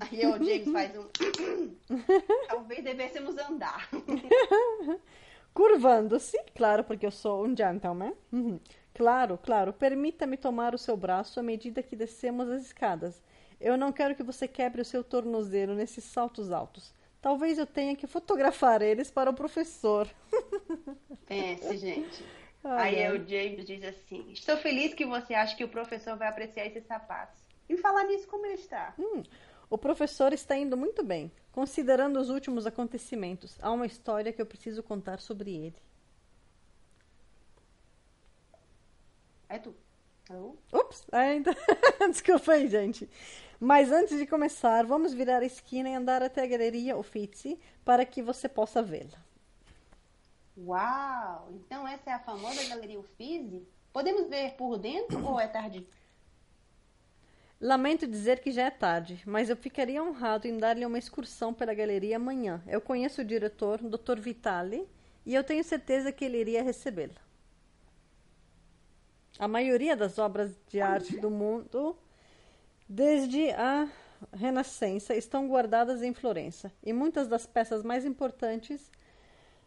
Aí 0.00 0.26
o 0.26 0.32
James 0.44 0.70
faz 0.72 0.96
um. 0.98 1.06
Talvez 2.48 2.82
devêssemos 2.84 3.36
andar. 3.38 3.88
Curvando-se, 5.54 6.38
claro, 6.54 6.84
porque 6.84 7.04
eu 7.06 7.10
sou 7.10 7.44
um 7.44 7.56
gentleman. 7.56 8.14
Uhum. 8.32 8.58
Claro, 8.94 9.38
claro, 9.42 9.72
permita-me 9.72 10.36
tomar 10.36 10.74
o 10.74 10.78
seu 10.78 10.96
braço 10.96 11.40
à 11.40 11.42
medida 11.42 11.82
que 11.82 11.96
descemos 11.96 12.48
as 12.48 12.62
escadas. 12.62 13.22
Eu 13.60 13.76
não 13.76 13.92
quero 13.92 14.14
que 14.14 14.22
você 14.22 14.48
quebre 14.48 14.82
o 14.82 14.84
seu 14.84 15.04
tornozelo 15.04 15.74
nesses 15.74 16.04
saltos 16.04 16.50
altos. 16.50 16.94
Talvez 17.20 17.58
eu 17.58 17.66
tenha 17.66 17.94
que 17.94 18.06
fotografar 18.06 18.82
eles 18.82 19.10
para 19.10 19.30
o 19.30 19.34
professor. 19.34 20.08
Pense, 21.26 21.76
gente. 21.76 22.24
Ai, 22.64 22.96
Aí 22.96 23.06
ai. 23.06 23.16
o 23.16 23.28
James 23.28 23.64
diz 23.64 23.82
assim: 23.84 24.30
Estou 24.32 24.56
feliz 24.56 24.94
que 24.94 25.06
você 25.06 25.34
acha 25.34 25.56
que 25.56 25.64
o 25.64 25.68
professor 25.68 26.16
vai 26.16 26.28
apreciar 26.28 26.66
esses 26.66 26.84
sapatos. 26.84 27.40
E 27.68 27.76
falar 27.76 28.04
nisso, 28.04 28.26
como 28.26 28.44
ele 28.46 28.54
está? 28.54 28.94
Hum, 28.98 29.22
o 29.70 29.78
professor 29.78 30.32
está 30.32 30.56
indo 30.56 30.76
muito 30.76 31.04
bem. 31.04 31.30
Considerando 31.52 32.18
os 32.18 32.30
últimos 32.30 32.66
acontecimentos, 32.66 33.58
há 33.60 33.70
uma 33.70 33.86
história 33.86 34.32
que 34.32 34.40
eu 34.40 34.46
preciso 34.46 34.82
contar 34.82 35.20
sobre 35.20 35.54
ele. 35.54 35.76
É 39.48 39.58
tu. 39.58 39.74
Alô? 40.30 40.56
Ups, 40.72 41.04
ainda. 41.12 41.54
Desculpa 42.10 42.52
aí, 42.52 42.68
gente. 42.68 43.08
Mas 43.60 43.92
antes 43.92 44.18
de 44.18 44.26
começar, 44.26 44.84
vamos 44.86 45.12
virar 45.12 45.42
a 45.42 45.44
esquina 45.44 45.90
e 45.90 45.94
andar 45.94 46.22
até 46.22 46.42
a 46.42 46.46
galeria 46.46 46.96
Uffizi 46.96 47.60
para 47.84 48.06
que 48.06 48.22
você 48.22 48.48
possa 48.48 48.82
vê-la. 48.82 49.22
Uau! 50.56 51.48
Então 51.52 51.86
essa 51.86 52.10
é 52.10 52.12
a 52.14 52.18
famosa 52.18 52.66
Galeria 52.68 52.98
Uffizi? 52.98 53.66
Podemos 53.92 54.26
ver 54.28 54.54
por 54.54 54.78
dentro 54.78 55.24
ou 55.24 55.38
é 55.38 55.46
tarde? 55.46 55.86
Lamento 57.62 58.08
dizer 58.08 58.40
que 58.40 58.50
já 58.50 58.64
é 58.64 58.70
tarde, 58.70 59.22
mas 59.24 59.48
eu 59.48 59.56
ficaria 59.56 60.02
honrado 60.02 60.48
em 60.48 60.58
dar-lhe 60.58 60.84
uma 60.84 60.98
excursão 60.98 61.54
pela 61.54 61.72
galeria 61.72 62.16
amanhã. 62.16 62.60
Eu 62.66 62.80
conheço 62.80 63.20
o 63.20 63.24
diretor, 63.24 63.78
Dr. 63.78 64.18
Vitali, 64.18 64.84
e 65.24 65.32
eu 65.32 65.44
tenho 65.44 65.62
certeza 65.62 66.10
que 66.10 66.24
ele 66.24 66.40
iria 66.40 66.60
recebê-la. 66.60 67.14
A 69.38 69.46
maioria 69.46 69.94
das 69.94 70.18
obras 70.18 70.52
de 70.66 70.80
arte 70.80 71.16
do 71.20 71.30
mundo, 71.30 71.96
desde 72.88 73.50
a 73.52 73.88
Renascença, 74.32 75.14
estão 75.14 75.46
guardadas 75.46 76.02
em 76.02 76.12
Florença, 76.12 76.72
e 76.82 76.92
muitas 76.92 77.28
das 77.28 77.46
peças 77.46 77.84
mais 77.84 78.04
importantes 78.04 78.90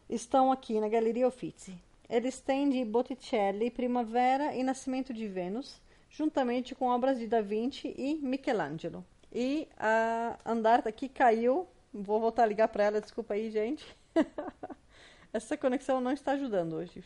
estão 0.06 0.52
aqui 0.52 0.78
na 0.80 0.88
Galeria 0.90 1.26
Uffizi. 1.26 1.80
Eles 2.10 2.40
têm 2.40 2.68
de 2.68 2.84
Botticelli, 2.84 3.70
Primavera 3.70 4.54
e 4.54 4.62
Nascimento 4.62 5.14
de 5.14 5.26
Vênus, 5.26 5.80
juntamente 6.16 6.74
com 6.74 6.86
obras 6.86 7.18
de 7.18 7.26
Da 7.26 7.42
Vinci 7.42 7.94
e 7.96 8.14
Michelangelo. 8.14 9.04
E 9.30 9.68
a 9.76 10.38
Andarta 10.46 10.88
aqui 10.88 11.08
caiu. 11.08 11.68
Vou 11.92 12.18
voltar 12.18 12.44
a 12.44 12.46
ligar 12.46 12.68
para 12.68 12.84
ela, 12.84 13.00
desculpa 13.00 13.34
aí, 13.34 13.50
gente. 13.50 13.84
Essa 15.32 15.58
conexão 15.58 16.00
não 16.00 16.10
está 16.10 16.32
ajudando 16.32 16.72
hoje. 16.72 17.04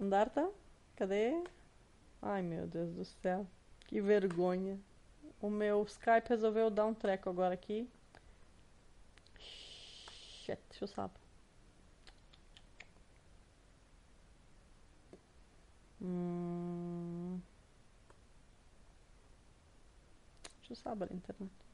Andarta, 0.00 0.50
cadê? 0.96 1.40
Ai, 2.20 2.42
meu 2.42 2.66
Deus 2.66 2.92
do 2.92 3.04
céu. 3.04 3.46
Que 3.86 4.00
vergonha. 4.00 4.78
O 5.40 5.48
meu 5.48 5.84
Skype 5.84 6.28
resolveu 6.28 6.68
dar 6.68 6.86
um 6.86 6.94
treco 6.94 7.30
agora 7.30 7.54
aqui. 7.54 7.88
Shit, 9.38 10.58
deixa 10.68 10.84
eu 10.84 10.88
saber. 10.88 11.25
Hum. 16.00 17.40
Deixa 20.58 20.72
eu 20.72 20.76
saber 20.76 21.08
a 21.10 21.14
internet. 21.14 21.65